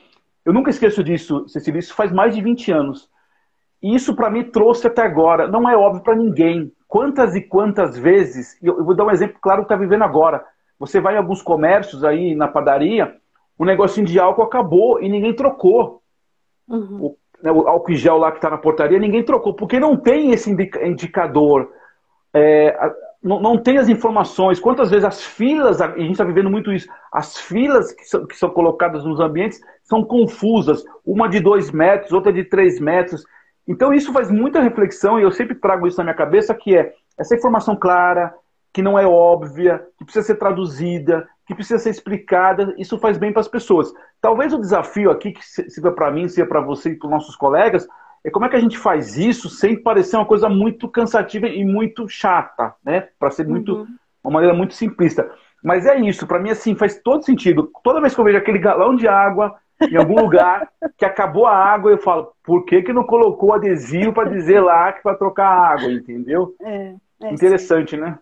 [0.44, 3.08] Eu nunca esqueço disso, Cecília, isso faz mais de 20 anos.
[3.82, 5.48] E isso para mim trouxe até agora.
[5.48, 6.72] Não é óbvio para ninguém.
[6.86, 10.44] Quantas e quantas vezes, eu vou dar um exemplo claro que está vivendo agora.
[10.78, 13.16] Você vai em alguns comércios aí na padaria,
[13.58, 16.02] o negocinho de álcool acabou e ninguém trocou.
[16.68, 16.98] Uhum.
[17.00, 19.96] O, né, o álcool em gel lá que está na portaria, ninguém trocou, porque não
[19.96, 21.70] tem esse indicador.
[22.32, 22.76] É,
[23.24, 24.60] não, não tem as informações.
[24.60, 28.36] Quantas vezes as filas, a gente está vivendo muito isso, as filas que são, que
[28.36, 30.84] são colocadas nos ambientes são confusas.
[31.04, 33.24] Uma de dois metros, outra de três metros.
[33.66, 36.92] Então isso faz muita reflexão e eu sempre trago isso na minha cabeça, que é
[37.18, 38.34] essa informação clara,
[38.74, 43.32] que não é óbvia, que precisa ser traduzida, que precisa ser explicada, isso faz bem
[43.32, 43.90] para as pessoas.
[44.20, 47.36] Talvez o desafio aqui, que sirva para mim, seja para você e para os nossos
[47.36, 47.88] colegas,
[48.24, 51.62] é como é que a gente faz isso sem parecer uma coisa muito cansativa e
[51.62, 53.08] muito chata, né?
[53.18, 53.86] Para ser muito uhum.
[54.24, 55.30] uma maneira muito simplista.
[55.62, 57.70] Mas é isso, para mim assim faz todo sentido.
[57.82, 60.66] Toda vez que eu vejo aquele galão de água em algum lugar
[60.96, 64.90] que acabou a água, eu falo, por que, que não colocou adesivo para dizer lá
[64.92, 66.54] que vai trocar a água, entendeu?
[66.62, 66.94] É,
[67.24, 68.00] é Interessante, sim.
[68.00, 68.18] né?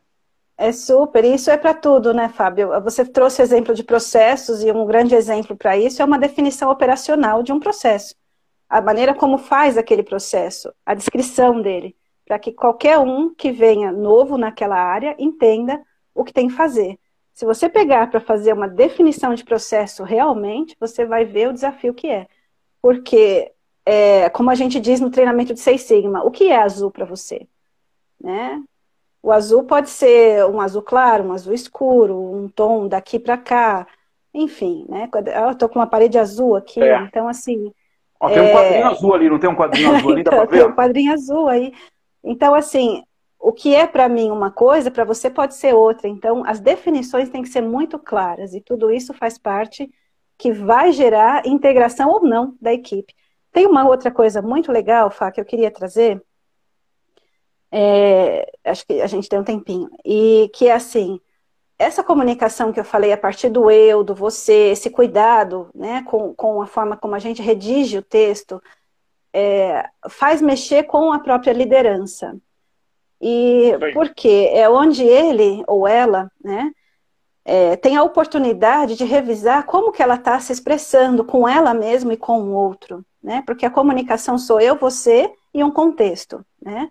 [0.58, 2.70] É super, e isso é para tudo, né, Fábio?
[2.82, 7.42] Você trouxe exemplo de processos e um grande exemplo para isso é uma definição operacional
[7.42, 8.14] de um processo
[8.72, 11.94] a maneira como faz aquele processo, a descrição dele,
[12.24, 15.78] para que qualquer um que venha novo naquela área entenda
[16.14, 16.98] o que tem que fazer.
[17.34, 21.92] Se você pegar para fazer uma definição de processo realmente, você vai ver o desafio
[21.92, 22.26] que é.
[22.80, 23.52] Porque,
[23.84, 27.04] é, como a gente diz no treinamento de Seis Sigma, o que é azul para
[27.04, 27.46] você?
[28.18, 28.58] Né?
[29.22, 33.86] O azul pode ser um azul claro, um azul escuro, um tom daqui para cá,
[34.32, 35.10] enfim, né?
[35.12, 37.02] Eu estou com uma parede azul aqui, é.
[37.02, 37.70] então assim,
[38.22, 38.52] Ó, tem um é.
[38.52, 40.22] quadrinho azul ali, não tem um quadrinho azul ali?
[40.22, 40.58] Dá pra ver?
[40.58, 41.72] tem um quadrinho azul aí.
[42.22, 43.02] Então, assim,
[43.36, 46.06] o que é para mim uma coisa, para você pode ser outra.
[46.06, 49.90] Então, as definições têm que ser muito claras e tudo isso faz parte
[50.38, 53.12] que vai gerar integração ou não da equipe.
[53.50, 56.22] Tem uma outra coisa muito legal, Fá, que eu queria trazer.
[57.72, 59.90] É, acho que a gente tem um tempinho.
[60.04, 61.20] E que é assim,
[61.78, 66.34] essa comunicação que eu falei a partir do eu, do você, esse cuidado né, com,
[66.34, 68.62] com a forma como a gente redige o texto,
[69.32, 72.36] é, faz mexer com a própria liderança.
[73.20, 74.50] E por quê?
[74.52, 76.72] É onde ele ou ela né,
[77.44, 82.12] é, tem a oportunidade de revisar como que ela está se expressando com ela mesma
[82.12, 83.04] e com o outro.
[83.22, 83.42] Né?
[83.46, 86.44] Porque a comunicação sou eu, você e um contexto.
[86.60, 86.90] Né?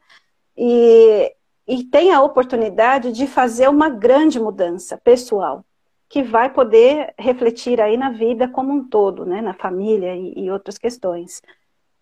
[0.58, 1.34] E
[1.72, 5.64] e tem a oportunidade de fazer uma grande mudança pessoal,
[6.10, 10.52] que vai poder refletir aí na vida como um todo, né, na família e, e
[10.52, 11.42] outras questões.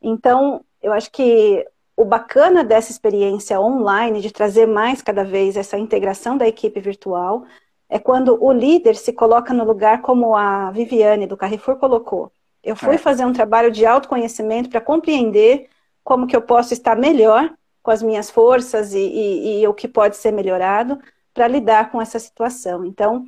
[0.02, 1.64] Então, eu acho que
[1.96, 7.46] o bacana dessa experiência online, de trazer mais cada vez essa integração da equipe virtual,
[7.88, 12.32] é quando o líder se coloca no lugar como a Viviane do Carrefour colocou.
[12.64, 12.98] Eu fui é.
[12.98, 15.70] fazer um trabalho de autoconhecimento para compreender
[16.04, 17.54] como que eu posso estar melhor
[17.90, 21.00] com as minhas forças e, e, e o que pode ser melhorado
[21.34, 22.86] para lidar com essa situação.
[22.86, 23.26] Então,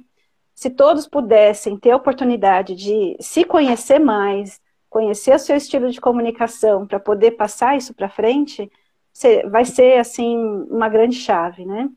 [0.54, 6.00] se todos pudessem ter a oportunidade de se conhecer mais, conhecer o seu estilo de
[6.00, 8.72] comunicação para poder passar isso para frente,
[9.50, 10.38] vai ser assim
[10.70, 11.90] uma grande chave, né?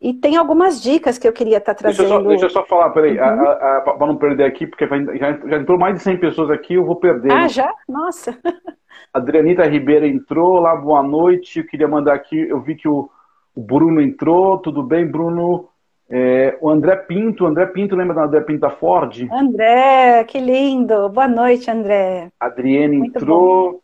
[0.00, 1.98] E tem algumas dicas que eu queria estar tá trazendo.
[2.08, 3.98] Deixa eu só, deixa eu só falar, peraí, uhum.
[3.98, 6.96] para não perder aqui, porque já, já, entrou mais de 100 pessoas aqui, eu vou
[6.96, 7.30] perder.
[7.30, 7.48] Ah, né?
[7.50, 7.70] já?
[7.86, 8.38] Nossa!
[9.14, 11.60] Adrianita Ribeiro entrou, lá, boa noite.
[11.60, 13.08] Eu queria mandar aqui, eu vi que o,
[13.54, 15.68] o Bruno entrou, tudo bem, Bruno?
[16.10, 19.28] É, o André Pinto, André Pinto, lembra do André Pinto da Ford?
[19.32, 21.08] André, que lindo!
[21.10, 22.32] Boa noite, André.
[22.40, 23.80] Adriane Muito entrou.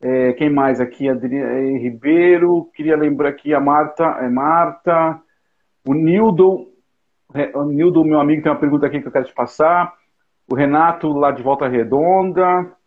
[0.00, 1.10] É, quem mais aqui?
[1.10, 2.70] Adriane Ribeiro.
[2.74, 4.04] Queria lembrar aqui a Marta.
[4.22, 5.20] É Marta.
[5.86, 6.68] O Nildo,
[7.34, 9.92] é, o Nildo, meu amigo, tem uma pergunta aqui que eu quero te passar.
[10.50, 12.79] O Renato, lá de Volta Redonda.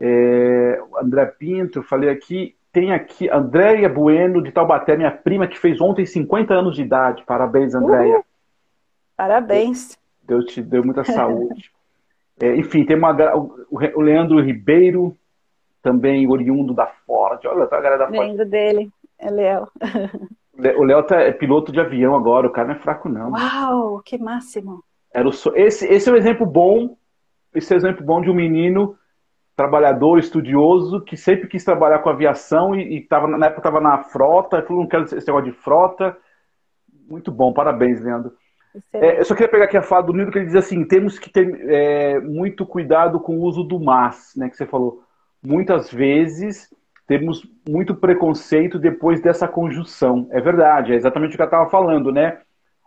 [0.00, 2.56] É, André Pinto, falei aqui.
[2.72, 7.24] Tem aqui Andréia Bueno, de Taubaté, minha prima, que fez ontem 50 anos de idade.
[7.26, 8.24] Parabéns, Andréia.
[9.16, 9.98] Parabéns.
[10.22, 11.70] Deus te deu muita saúde.
[12.40, 13.12] é, enfim, tem uma,
[13.70, 15.16] o Leandro Ribeiro,
[15.82, 17.44] também oriundo da Ford.
[17.44, 18.28] Olha, tá a galera da Ford.
[18.28, 19.68] Lembro dele, é Léo.
[20.76, 23.30] O Léo tá, é piloto de avião agora, o cara não é fraco, não.
[23.30, 24.84] Uau, que máximo.
[25.10, 26.98] Era o, esse, esse é um exemplo bom,
[27.54, 28.94] esse é um exemplo bom de um menino
[29.60, 33.98] trabalhador, estudioso, que sempre quis trabalhar com aviação e, e tava, na época estava na
[34.04, 36.16] frota, falou, não quero esse negócio de frota.
[37.08, 38.32] Muito bom, parabéns, Leandro.
[38.92, 41.18] É, eu só queria pegar aqui a fala do Nildo, que ele diz assim, temos
[41.18, 45.02] que ter é, muito cuidado com o uso do mas, né, que você falou.
[45.42, 46.72] Muitas vezes
[47.06, 50.26] temos muito preconceito depois dessa conjunção.
[50.30, 52.38] É verdade, é exatamente o que eu estava falando, né?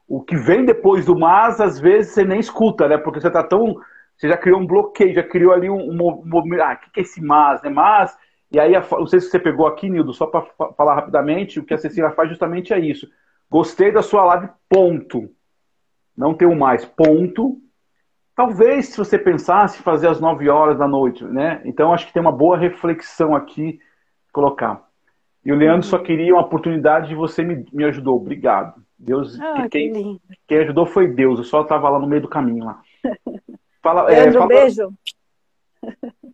[0.08, 2.98] O que vem depois do mas, às vezes você nem escuta, né?
[2.98, 3.76] Porque você está tão.
[4.18, 6.62] Você já criou um bloqueio, já criou ali um movimento.
[6.62, 7.70] Ah, o que, que é esse mas, né?
[7.70, 8.16] Mas.
[8.52, 10.46] E aí, não sei se você pegou aqui, Nildo, só para
[10.78, 13.10] falar rapidamente, o que a Cecília faz justamente é isso.
[13.50, 15.30] Gostei da sua live, ponto.
[16.16, 17.58] Não tem um mais, ponto.
[18.36, 21.62] Talvez, se você pensasse, fazer às 9 horas da noite, né?
[21.66, 23.80] Então, acho que tem uma boa reflexão aqui
[24.32, 24.88] colocar.
[25.46, 26.04] E o Leandro só uhum.
[26.04, 28.16] queria uma oportunidade e você me, me ajudou.
[28.18, 28.82] Obrigado.
[28.98, 31.40] Deus, ah, quem, quem ajudou foi Deus.
[31.40, 32.82] Eu só estava lá no meio do caminho lá.
[33.84, 34.94] Fala, é, Leandro, é, fala, beijo.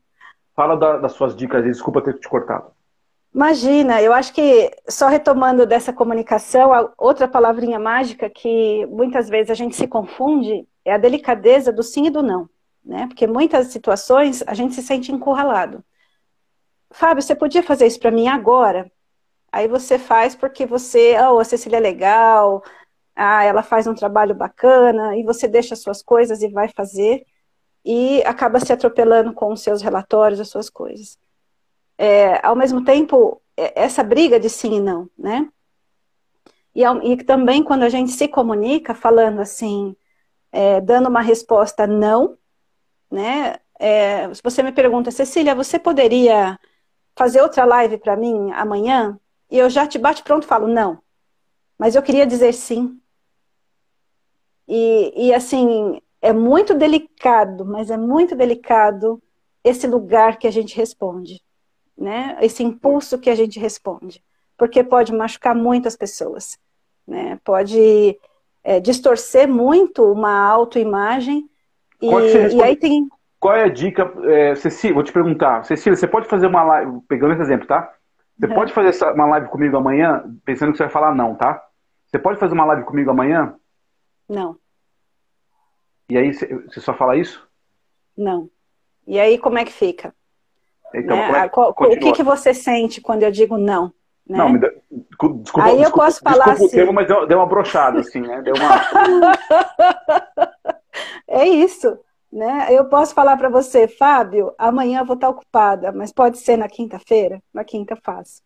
[0.56, 1.64] Fala da, das suas dicas.
[1.64, 2.72] Desculpa ter te cortado.
[3.34, 9.54] Imagina, eu acho que só retomando dessa comunicação, outra palavrinha mágica que muitas vezes a
[9.54, 12.50] gente se confunde é a delicadeza do sim e do não,
[12.84, 13.08] né?
[13.08, 15.84] Porque muitas situações a gente se sente encurralado.
[16.91, 18.91] Fábio, você podia fazer isso para mim agora?
[19.52, 22.64] Aí você faz porque você, oh, a Cecília é legal,
[23.16, 27.26] ah, ela faz um trabalho bacana, e você deixa as suas coisas e vai fazer,
[27.84, 31.18] e acaba se atropelando com os seus relatórios, as suas coisas.
[31.98, 35.50] É, ao mesmo tempo, é, essa briga de sim e não, né?
[36.74, 39.96] E, e também quando a gente se comunica falando assim,
[40.52, 42.38] é, dando uma resposta não,
[43.12, 43.58] né?
[43.80, 46.60] É, se você me pergunta, Cecília, você poderia
[47.16, 49.20] fazer outra live para mim amanhã?
[49.50, 51.02] E eu já te bate pronto falo, não.
[51.78, 53.00] Mas eu queria dizer sim.
[54.68, 59.22] E, e assim, é muito delicado, mas é muito delicado
[59.63, 61.41] esse lugar que a gente responde,
[61.97, 62.38] né?
[62.41, 64.24] Esse impulso que a gente responde,
[64.57, 66.57] porque pode machucar muitas pessoas,
[67.07, 67.39] né?
[67.43, 68.17] Pode
[68.63, 71.49] é, distorcer muito uma autoimagem
[72.01, 72.09] e,
[72.55, 73.07] e aí tem
[73.39, 74.93] qual é a dica, é, Cecília?
[74.93, 77.89] Vou te perguntar, Cecília, você pode fazer uma live, pegando esse exemplo, tá?
[78.38, 78.53] Você uhum.
[78.53, 81.63] pode fazer uma live comigo amanhã, pensando que você vai falar não, tá?
[82.05, 83.55] Você pode fazer uma live comigo amanhã?
[84.28, 84.57] Não.
[86.10, 87.47] E aí, você só fala isso?
[88.18, 88.49] Não.
[89.07, 90.14] E aí, como é que fica?
[90.93, 91.45] Então, né?
[91.45, 93.93] é, o que, que você sente quando eu digo não?
[94.28, 94.38] Né?
[94.38, 96.66] Não, me dá, desculpa, aí eu desculpa, posso falar desculpa assim...
[96.66, 98.41] o termo, mas deu, deu uma brochada, assim, né?
[98.41, 99.36] Deu uma...
[101.28, 101.97] é isso.
[102.32, 102.68] Né?
[102.70, 106.68] Eu posso falar para você, Fábio, amanhã eu vou estar ocupada, mas pode ser na
[106.68, 107.41] quinta-feira?
[107.51, 108.43] Na quinta faço.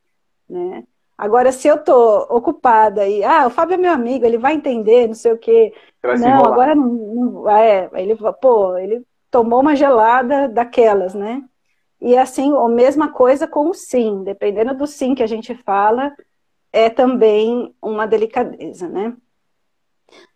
[0.49, 0.86] Né?
[1.18, 5.07] Agora, se eu estou ocupada e, ah, o Fábio é meu amigo, ele vai entender,
[5.07, 5.74] não sei o quê.
[6.20, 11.43] Não, agora não, não é, ele, pô, ele tomou uma gelada daquelas, né?
[12.01, 16.11] E assim, a mesma coisa com o sim, dependendo do sim que a gente fala,
[16.72, 19.16] é também uma delicadeza, né?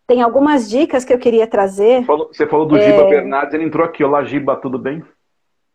[0.06, 2.06] Tem algumas dicas que eu queria trazer.
[2.06, 2.82] Você falou do é...
[2.82, 4.04] Giba Bernardes, ele entrou aqui.
[4.04, 5.04] Olá, Giba, tudo bem?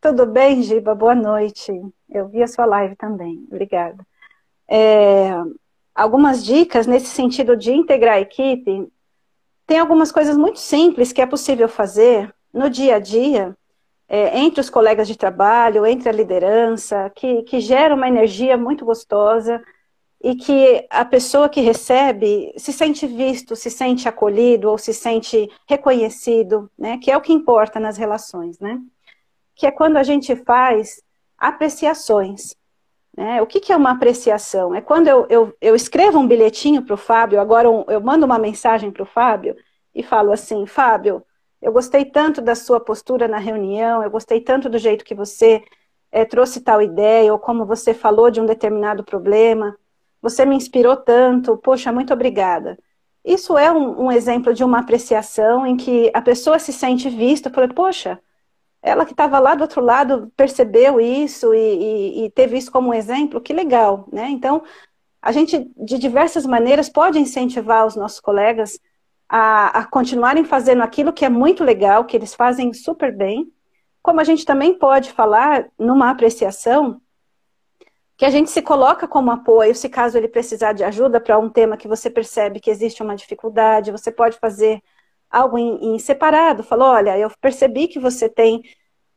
[0.01, 0.95] Tudo bem, Giba?
[0.95, 1.71] Boa noite.
[2.09, 3.45] Eu vi a sua live também.
[3.51, 4.03] Obrigada.
[4.75, 5.31] É...
[5.93, 8.91] Algumas dicas nesse sentido de integrar a equipe.
[9.67, 13.55] Tem algumas coisas muito simples que é possível fazer no dia a dia,
[14.07, 18.83] é, entre os colegas de trabalho, entre a liderança, que, que gera uma energia muito
[18.83, 19.61] gostosa
[20.21, 25.49] e que a pessoa que recebe se sente visto, se sente acolhido ou se sente
[25.67, 26.97] reconhecido, né?
[26.97, 28.79] Que é o que importa nas relações, né?
[29.55, 31.01] Que é quando a gente faz
[31.37, 32.55] apreciações.
[33.15, 33.41] Né?
[33.41, 34.73] O que, que, é uma apreciação?
[34.73, 38.25] É quando eu, eu, eu escrevo um bilhetinho para o Fábio, agora um, eu mando
[38.25, 39.55] uma mensagem para o Fábio
[39.93, 41.23] e falo assim, Fábio,
[41.61, 45.63] eu gostei tanto da sua postura na reunião, eu gostei tanto do jeito que você
[46.11, 49.77] é, trouxe tal ideia, ou como você falou de um determinado problema,
[50.21, 52.77] você me inspirou tanto, poxa, muito obrigada.
[53.23, 57.49] Isso é um, um exemplo de uma apreciação em que a pessoa se sente vista,
[57.49, 58.19] eu falei, poxa,
[58.83, 62.89] ela que estava lá do outro lado percebeu isso e, e, e, teve isso como
[62.89, 64.29] um exemplo, que legal, né?
[64.29, 64.61] Então,
[65.21, 68.77] a gente, de diversas maneiras, pode incentivar os nossos colegas
[69.29, 73.49] a, a continuarem fazendo aquilo que é muito legal, que eles fazem super bem,
[74.01, 76.99] como a gente também pode falar numa apreciação
[78.17, 81.49] que a gente se coloca como apoio, se caso ele precisar de ajuda para um
[81.49, 84.83] tema que você percebe que existe uma dificuldade, você pode fazer
[85.33, 88.61] algo em, em separado, falou, olha, eu percebi que você tem,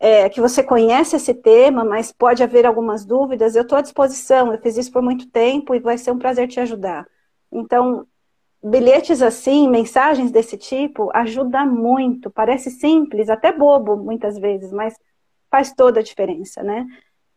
[0.00, 4.50] é, que você conhece esse tema, mas pode haver algumas dúvidas, eu estou à disposição,
[4.50, 7.06] eu fiz isso por muito tempo e vai ser um prazer te ajudar.
[7.52, 8.06] Então,
[8.64, 14.94] bilhetes assim, mensagens desse tipo, ajuda muito, parece simples, até bobo muitas vezes, mas
[15.50, 16.86] faz toda a diferença, né?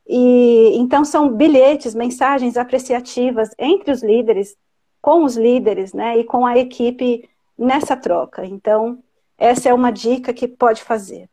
[0.07, 4.55] E então são bilhetes, mensagens apreciativas entre os líderes,
[5.01, 8.45] com os líderes, né, e com a equipe nessa troca.
[8.45, 8.99] Então,
[9.37, 11.27] essa é uma dica que pode fazer.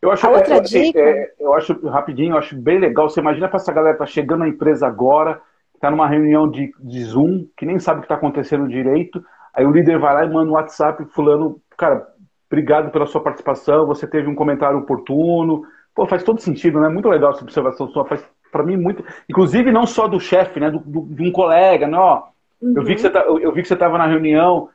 [0.00, 1.00] Eu acho, a outra é, dica...
[1.00, 3.10] É, eu acho, rapidinho, eu acho bem legal.
[3.10, 5.40] Você imagina para essa galera que tá chegando na empresa agora,
[5.74, 9.66] está numa reunião de, de Zoom, que nem sabe o que está acontecendo direito, aí
[9.66, 12.06] o líder vai lá e manda um WhatsApp fulano, cara,
[12.48, 15.64] obrigado pela sua participação, você teve um comentário oportuno.
[15.94, 16.88] Pô, faz todo sentido, né?
[16.88, 18.04] Muito legal essa observação sua.
[18.04, 19.04] Faz para mim muito.
[19.28, 20.70] Inclusive, não só do chefe, né?
[20.70, 21.98] Do, do, de um colega, né?
[21.98, 22.22] Ó,
[22.62, 22.74] uhum.
[22.76, 24.68] eu vi que você tá, eu, eu vi que você estava na reunião,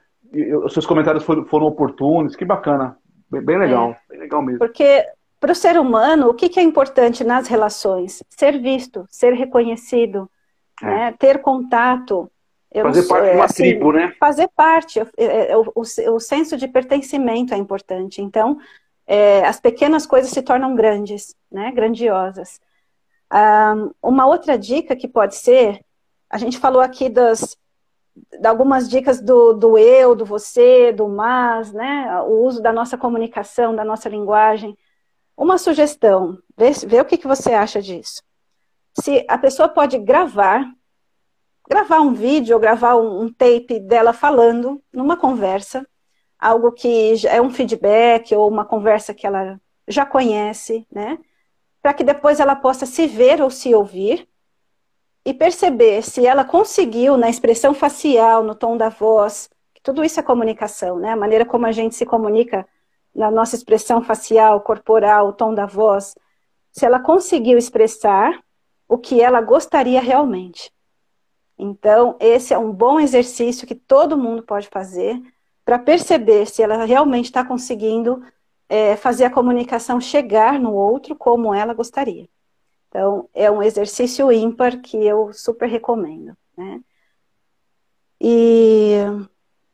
[0.66, 2.98] os seus comentários foram, foram oportunos, que bacana.
[3.30, 4.00] Bem, bem legal, é.
[4.10, 4.60] bem legal mesmo.
[4.60, 5.06] Porque
[5.40, 8.24] para o ser humano, o que, que, é importante nas relações?
[8.30, 10.30] Ser visto, ser reconhecido,
[10.82, 10.86] é.
[10.86, 11.16] né?
[11.20, 12.32] ter contato.
[12.72, 14.14] Eu fazer parte de uma assim, tribo, né?
[14.20, 15.02] Fazer parte.
[15.02, 18.22] O, o, o, senso de pertencimento é importante.
[18.22, 18.58] Então,
[19.06, 21.72] é, as pequenas coisas se tornam grandes, né?
[21.72, 22.60] Grandiosas.
[23.32, 25.82] Um, uma outra dica que pode ser,
[26.30, 27.58] a gente falou aqui das,
[28.46, 32.22] algumas dicas do, do eu, do você, do mas, né?
[32.22, 34.78] O uso da nossa comunicação, da nossa linguagem.
[35.36, 38.22] Uma sugestão, vê, vê o que, que você acha disso.
[39.00, 40.64] Se a pessoa pode gravar,
[41.68, 45.88] gravar um vídeo ou gravar um, um tape dela falando numa conversa,
[46.38, 51.18] algo que é um feedback ou uma conversa que ela já conhece, né?
[51.82, 54.28] Para que depois ela possa se ver ou se ouvir
[55.26, 59.50] e perceber se ela conseguiu na expressão facial, no tom da voz,
[59.84, 61.12] tudo isso é comunicação, né?
[61.12, 62.66] A maneira como a gente se comunica
[63.14, 66.16] na nossa expressão facial, corporal, o tom da voz,
[66.72, 68.42] se ela conseguiu expressar
[68.88, 70.72] o que ela gostaria realmente.
[71.58, 75.22] Então, esse é um bom exercício que todo mundo pode fazer
[75.64, 78.24] para perceber se ela realmente está conseguindo
[78.68, 82.28] é, fazer a comunicação chegar no outro como ela gostaria.
[82.94, 86.38] Então, é um exercício ímpar que eu super recomendo.
[86.56, 86.80] Né?
[88.22, 88.98] E,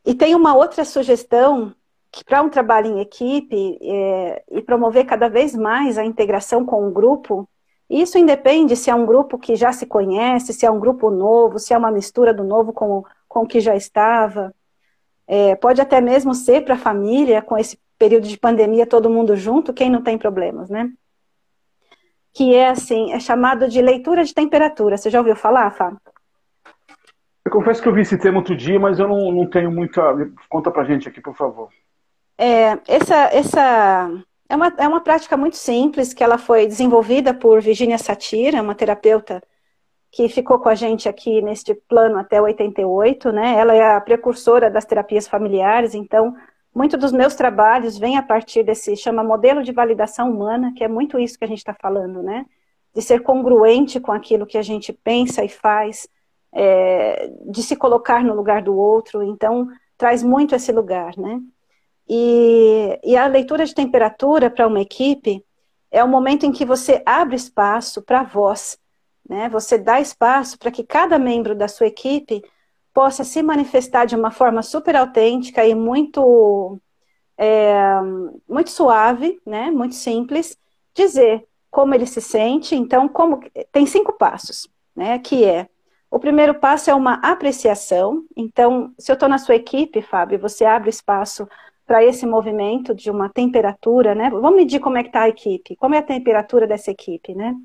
[0.06, 1.76] e tem uma outra sugestão
[2.10, 6.88] que para um trabalho em equipe é, e promover cada vez mais a integração com
[6.88, 7.48] o grupo,
[7.90, 11.60] isso independe se é um grupo que já se conhece, se é um grupo novo,
[11.60, 14.56] se é uma mistura do novo com, com o que já estava.
[15.28, 19.36] É, pode até mesmo ser para a família, com esse período de pandemia, todo mundo
[19.36, 20.90] junto, quem não tem problemas, né?
[22.34, 24.98] Que é assim, é chamado de leitura de temperatura.
[24.98, 26.00] Você já ouviu falar, Fábio?
[27.46, 30.02] Eu confesso que eu vi esse termo outro dia, mas eu não, não tenho muita.
[30.48, 31.70] Conta pra gente aqui, por favor.
[32.38, 34.12] É, essa, essa
[34.48, 38.76] é, uma, é uma prática muito simples que ela foi desenvolvida por Virginia Satira, uma
[38.76, 39.42] terapeuta
[40.12, 43.56] que ficou com a gente aqui neste plano até 88, né?
[43.60, 46.36] Ela é a precursora das terapias familiares, então
[46.74, 50.88] muito dos meus trabalhos vem a partir desse, chama modelo de validação humana, que é
[50.88, 52.46] muito isso que a gente está falando, né?
[52.94, 56.08] De ser congruente com aquilo que a gente pensa e faz,
[56.54, 59.68] é, de se colocar no lugar do outro, então
[59.98, 61.42] traz muito esse lugar, né?
[62.08, 65.46] E, e a leitura de temperatura para uma equipe
[65.92, 68.80] é o momento em que você abre espaço para a voz,
[69.28, 69.50] né?
[69.50, 72.42] Você dá espaço para que cada membro da sua equipe
[72.94, 76.80] possa se manifestar de uma forma super autêntica e muito,
[77.38, 78.00] é,
[78.48, 80.58] muito suave, né, muito simples,
[80.94, 82.76] dizer como ele se sente.
[82.76, 83.40] Então, como
[83.72, 85.68] tem cinco passos, né, que é
[86.12, 88.26] o primeiro passo é uma apreciação.
[88.36, 91.48] Então, se eu estou na sua equipe, Fábio, você abre espaço
[91.86, 94.30] para esse movimento de uma temperatura, né?
[94.30, 97.56] Vamos medir como é que está a equipe, como é a temperatura dessa equipe, né?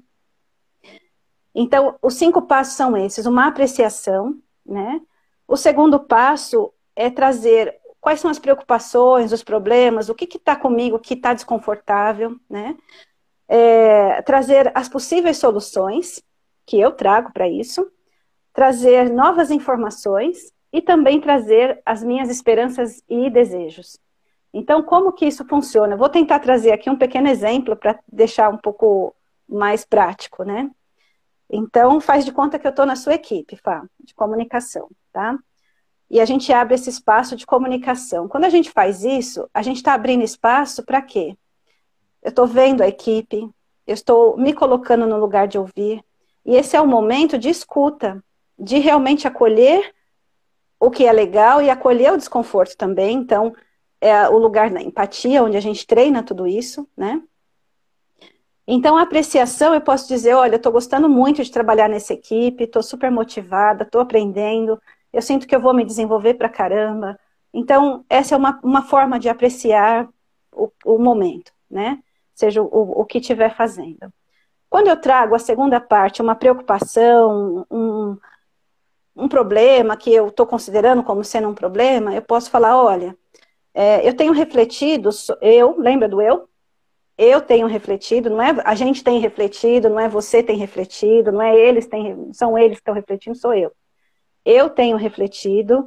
[1.54, 5.00] Então, os cinco passos são esses: uma apreciação, né?
[5.46, 10.96] O segundo passo é trazer quais são as preocupações, os problemas, o que está comigo,
[10.96, 12.76] o que está desconfortável, né?
[13.48, 16.22] É, trazer as possíveis soluções
[16.66, 17.90] que eu trago para isso,
[18.52, 23.98] trazer novas informações e também trazer as minhas esperanças e desejos.
[24.52, 25.96] Então, como que isso funciona?
[25.96, 29.14] vou tentar trazer aqui um pequeno exemplo para deixar um pouco
[29.48, 30.70] mais prático, né?
[31.56, 35.38] Então, faz de conta que eu estou na sua equipe, Fá, de comunicação, tá?
[36.10, 38.26] E a gente abre esse espaço de comunicação.
[38.26, 41.36] Quando a gente faz isso, a gente está abrindo espaço para quê?
[42.20, 43.48] Eu estou vendo a equipe,
[43.86, 46.04] eu estou me colocando no lugar de ouvir,
[46.44, 48.22] e esse é o momento de escuta,
[48.58, 49.94] de realmente acolher
[50.80, 53.16] o que é legal e acolher o desconforto também.
[53.16, 53.54] Então,
[54.00, 57.22] é o lugar da empatia, onde a gente treina tudo isso, né?
[58.66, 62.82] Então, a apreciação, eu posso dizer, olha, estou gostando muito de trabalhar nessa equipe, estou
[62.82, 64.80] super motivada, estou aprendendo,
[65.12, 67.18] eu sinto que eu vou me desenvolver para caramba.
[67.52, 70.08] Então, essa é uma, uma forma de apreciar
[70.50, 72.00] o, o momento, né?
[72.34, 74.12] Seja o, o que estiver fazendo.
[74.68, 78.18] Quando eu trago a segunda parte, uma preocupação, um,
[79.14, 83.16] um problema que eu estou considerando como sendo um problema, eu posso falar, olha,
[83.72, 85.10] é, eu tenho refletido,
[85.40, 86.48] eu, lembra do eu?
[87.16, 91.42] Eu tenho refletido, não é a gente tem refletido, não é você tem refletido, não
[91.42, 93.72] é eles têm, são eles que estão refletindo, sou eu.
[94.44, 95.86] Eu tenho refletido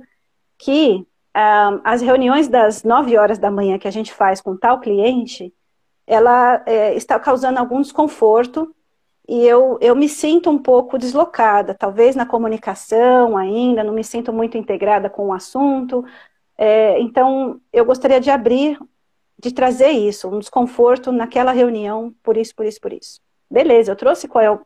[0.57, 4.79] que ah, as reuniões das 9 horas da manhã que a gente faz com tal
[4.79, 5.53] cliente,
[6.07, 8.73] ela é, está causando algum desconforto
[9.27, 14.31] e eu, eu me sinto um pouco deslocada, talvez na comunicação ainda, não me sinto
[14.31, 16.05] muito integrada com o assunto.
[16.57, 18.79] É, então, eu gostaria de abrir
[19.39, 23.21] de trazer isso, um desconforto naquela reunião, por isso, por isso, por isso.
[23.49, 24.59] Beleza, eu trouxe qual é o,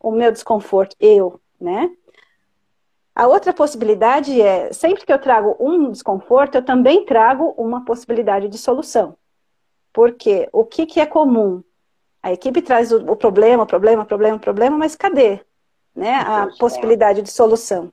[0.00, 1.90] o meu desconforto, eu, né?
[3.14, 8.46] A outra possibilidade é, sempre que eu trago um desconforto, eu também trago uma possibilidade
[8.48, 9.16] de solução.
[9.90, 11.62] Porque o que, que é comum?
[12.22, 15.40] A equipe traz o, o problema, problema, problema, problema, mas cadê
[15.94, 17.90] né, a possibilidade de solução?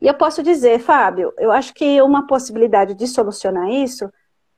[0.00, 4.10] E eu posso dizer, Fábio, eu acho que uma possibilidade de solucionar isso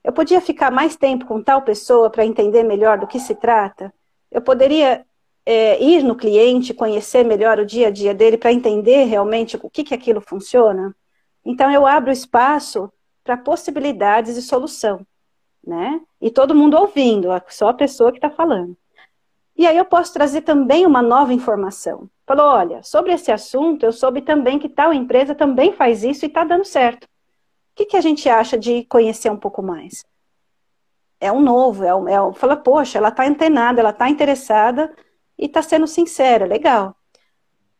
[0.06, 3.92] eu podia ficar mais tempo com tal pessoa para entender melhor do que se trata?
[4.30, 5.04] Eu poderia
[5.44, 9.68] é, ir no cliente, conhecer melhor o dia a dia dele para entender realmente o
[9.68, 10.94] que, que aquilo funciona?
[11.44, 12.88] Então, eu abro espaço
[13.24, 15.04] para possibilidades de solução,
[15.66, 16.00] né?
[16.20, 18.76] E todo mundo ouvindo, só a pessoa que está falando.
[19.56, 22.08] E aí eu posso trazer também uma nova informação.
[22.24, 26.28] Falou, olha, sobre esse assunto, eu soube também que tal empresa também faz isso e
[26.28, 27.08] está dando certo
[27.76, 30.04] que, que a gente acha de conhecer um pouco mais?
[31.20, 34.94] É um novo, é um, é um fala, poxa, ela está antenada, ela está interessada
[35.38, 36.96] e está sendo sincera, legal.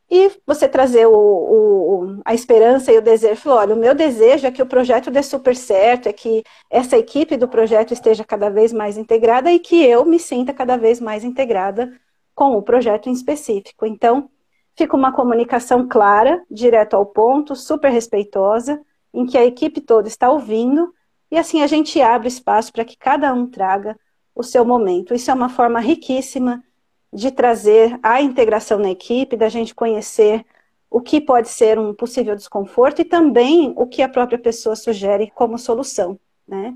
[0.08, 4.46] E você trazer o, o, a esperança e o desejo, falou, olha, o meu desejo
[4.46, 8.48] é que o projeto dê super certo, é que essa equipe do projeto esteja cada
[8.48, 11.92] vez mais integrada e que eu me sinta cada vez mais integrada
[12.34, 13.84] com o projeto em específico.
[13.84, 14.30] Então,
[14.76, 18.80] fica uma comunicação clara, direto ao ponto, super respeitosa,
[19.16, 20.94] em que a equipe toda está ouvindo
[21.30, 23.98] e assim a gente abre espaço para que cada um traga
[24.34, 25.14] o seu momento.
[25.14, 26.62] Isso é uma forma riquíssima
[27.10, 30.44] de trazer a integração na equipe, da gente conhecer
[30.90, 35.32] o que pode ser um possível desconforto e também o que a própria pessoa sugere
[35.34, 36.74] como solução, né?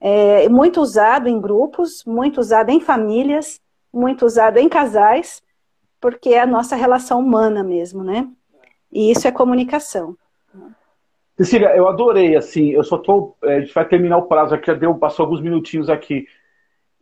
[0.00, 3.60] É muito usado em grupos, muito usado em famílias,
[3.92, 5.40] muito usado em casais,
[6.00, 8.28] porque é a nossa relação humana mesmo, né?
[8.92, 10.16] E isso é comunicação.
[11.36, 13.36] Cecília, eu adorei, assim, eu só tô.
[13.44, 16.26] É, a gente vai terminar o prazo aqui, já deu, passou alguns minutinhos aqui.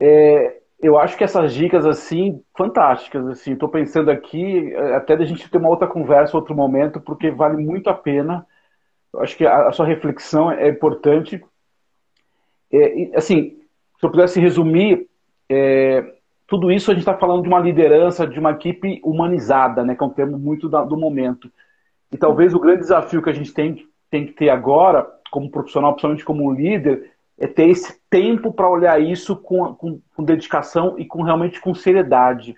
[0.00, 5.24] É, eu acho que essas dicas, assim, fantásticas, assim, tô pensando aqui, é, até da
[5.24, 8.44] gente ter uma outra conversa, outro momento, porque vale muito a pena.
[9.12, 11.42] Eu acho que a, a sua reflexão é importante.
[12.72, 13.56] É, assim,
[14.00, 15.08] se eu pudesse resumir,
[15.48, 16.04] é,
[16.48, 20.02] tudo isso a gente está falando de uma liderança, de uma equipe humanizada, né, que
[20.02, 21.50] é um termo muito da, do momento.
[22.10, 25.90] E talvez o grande desafio que a gente tem tem que ter agora, como profissional,
[25.90, 31.04] principalmente como líder, é ter esse tempo para olhar isso com, com, com, dedicação e
[31.04, 32.54] com realmente com seriedade.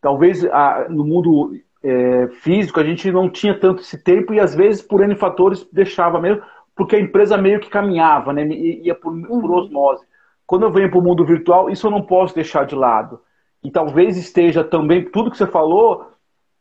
[0.00, 4.52] Talvez a, no mundo é, físico a gente não tinha tanto esse tempo e às
[4.52, 6.42] vezes por N fatores deixava mesmo,
[6.74, 9.40] porque a empresa meio que caminhava, né, ia por, uhum.
[9.40, 10.04] por osmose.
[10.44, 13.20] Quando eu venho para o mundo virtual, isso eu não posso deixar de lado.
[13.62, 16.10] E talvez esteja também, tudo que você falou,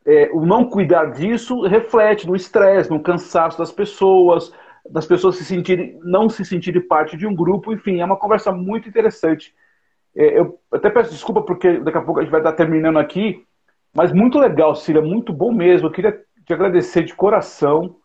[0.06, 4.52] é, o não cuidar disso reflete no estresse, no cansaço das pessoas,
[4.90, 8.52] das pessoas se sentirem, não se sentirem parte de um grupo, enfim, é uma conversa
[8.52, 9.54] muito interessante.
[10.16, 13.46] É, eu até peço desculpa porque daqui a pouco a gente vai estar terminando aqui,
[13.96, 15.88] Mas muito legal, Cília, muito bom mesmo.
[15.88, 17.96] Eu queria te agradecer de coração.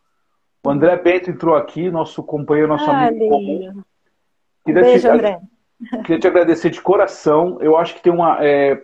[0.65, 3.83] O André Bento entrou aqui, nosso companheiro, nosso ah, amigo comum.
[4.65, 5.41] Queria beijo, te, André.
[6.05, 7.59] Queria te agradecer de coração.
[7.61, 8.45] Eu acho que tem uma.
[8.45, 8.83] É,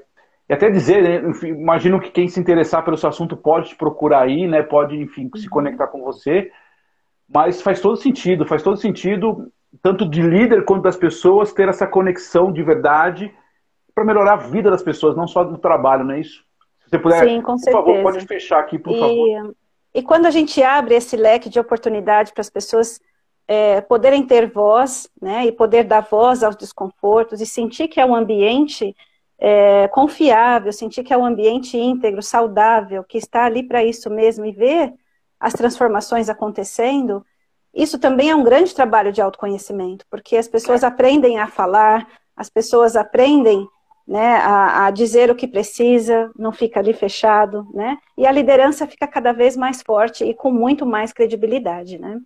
[0.49, 3.77] e até dizer, né, enfim, imagino que quem se interessar pelo seu assunto pode te
[3.77, 4.63] procurar aí, né?
[4.63, 5.51] Pode, enfim, se uhum.
[5.51, 6.51] conectar com você.
[7.29, 9.51] Mas faz todo sentido, faz todo sentido,
[9.83, 13.35] tanto de líder quanto das pessoas, ter essa conexão de verdade
[13.95, 16.45] para melhorar a vida das pessoas, não só no trabalho, não é isso?
[16.81, 19.55] Se você puder, Sim, com por favor, pode fechar aqui, por e, favor.
[19.95, 23.01] E quando a gente abre esse leque de oportunidade para as pessoas
[23.49, 28.05] é, poderem ter voz, né, e poder dar voz aos desconfortos e sentir que é
[28.05, 28.95] um ambiente
[29.39, 34.45] é, confiável, sentir que é um ambiente íntegro, saudável, que está ali para isso mesmo
[34.45, 34.93] e ver
[35.39, 37.25] as transformações acontecendo,
[37.75, 40.87] isso também é um grande trabalho de autoconhecimento, porque as pessoas é.
[40.87, 42.07] aprendem a falar,
[42.37, 43.69] as pessoas aprendem
[44.07, 47.97] né, a, a, dizer o que precisa, não fica ali fechado, né?
[48.19, 52.21] E a liderança fica cada vez mais forte e com muito mais credibilidade, né?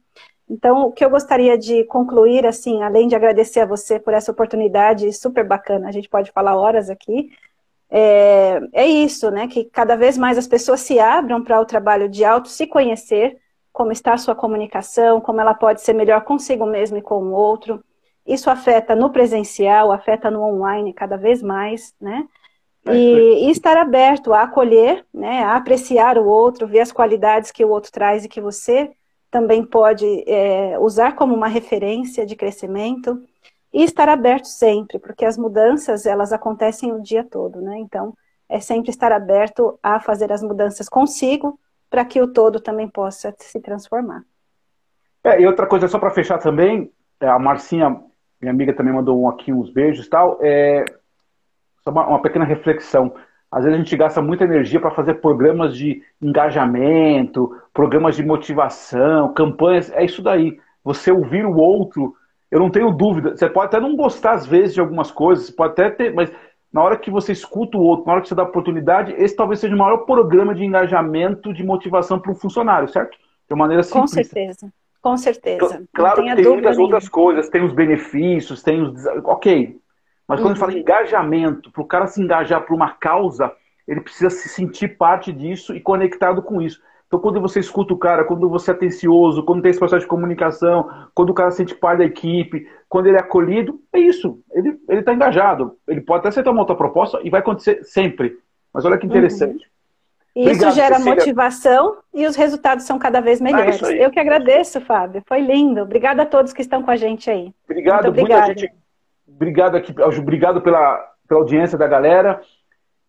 [0.50, 4.32] Então, o que eu gostaria de concluir, assim, além de agradecer a você por essa
[4.32, 7.30] oportunidade super bacana, a gente pode falar horas aqui,
[7.90, 9.46] é, é isso, né?
[9.46, 13.38] Que cada vez mais as pessoas se abram para o trabalho de auto se conhecer,
[13.72, 17.32] como está a sua comunicação, como ela pode ser melhor consigo mesmo e com o
[17.32, 17.84] outro.
[18.26, 22.26] Isso afeta no presencial, afeta no online cada vez mais, né?
[22.86, 27.50] É, e, e, estar aberto a acolher, né, a apreciar o outro, ver as qualidades
[27.50, 28.90] que o outro traz e que você
[29.30, 33.22] também pode é, usar como uma referência de crescimento
[33.72, 37.78] e estar aberto sempre, porque as mudanças elas acontecem o dia todo, né?
[37.78, 38.14] Então
[38.48, 41.58] é sempre estar aberto a fazer as mudanças consigo
[41.90, 44.22] para que o todo também possa se transformar.
[45.22, 48.02] É, e outra coisa só para fechar também, é, a Marcinha,
[48.40, 50.84] minha amiga também mandou aqui uns beijos e tal, é
[51.84, 53.14] só uma, uma pequena reflexão.
[53.50, 59.32] Às vezes a gente gasta muita energia para fazer programas de engajamento, programas de motivação,
[59.32, 59.90] campanhas.
[59.92, 60.58] É isso daí.
[60.84, 62.14] Você ouvir o outro,
[62.50, 63.36] eu não tenho dúvida.
[63.36, 66.30] Você pode até não gostar às vezes de algumas coisas, pode até ter, mas
[66.72, 69.60] na hora que você escuta o outro, na hora que você dá oportunidade, esse talvez
[69.60, 73.16] seja o maior programa de engajamento, de motivação para um funcionário, certo?
[73.48, 74.02] De uma maneira simples.
[74.02, 74.72] Com certeza.
[75.00, 75.84] Com certeza.
[75.94, 79.06] Claro tem muitas outras coisas, tem os benefícios, tem os.
[79.24, 79.78] Ok.
[80.28, 80.60] Mas quando uhum.
[80.60, 83.50] fala engajamento, para o cara se engajar por uma causa,
[83.86, 86.82] ele precisa se sentir parte disso e conectado com isso.
[87.06, 90.06] Então, quando você escuta o cara, quando você é atencioso, quando tem esse processo de
[90.06, 94.38] comunicação, quando o cara sente parte da equipe, quando ele é acolhido, é isso.
[94.52, 95.78] Ele está engajado.
[95.88, 98.36] Ele pode até aceitar uma outra proposta e vai acontecer sempre.
[98.74, 99.10] Mas olha que uhum.
[99.10, 99.64] interessante.
[99.64, 99.78] Uhum.
[100.36, 101.14] E Obrigado, isso gera Cecília.
[101.14, 103.82] motivação e os resultados são cada vez melhores.
[103.82, 105.22] É Eu que agradeço, Fábio.
[105.26, 105.80] Foi lindo.
[105.80, 107.52] Obrigada a todos que estão com a gente aí.
[107.64, 108.46] Obrigado, Muito obrigada.
[108.46, 108.77] muita gente
[109.28, 110.98] Obrigado aqui, obrigado pela,
[111.28, 112.40] pela audiência da galera.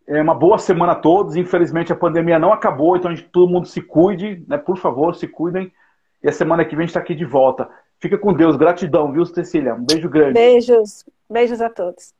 [0.07, 1.35] É uma boa semana a todos.
[1.35, 4.57] Infelizmente a pandemia não acabou, então gente, todo mundo se cuide, né?
[4.57, 5.71] Por favor, se cuidem.
[6.21, 7.69] E a semana que vem a gente está aqui de volta.
[7.99, 8.55] Fica com Deus.
[8.55, 9.75] Gratidão, viu, Cecília?
[9.75, 10.33] Um beijo grande.
[10.33, 11.05] Beijos.
[11.29, 12.13] Beijos a todos.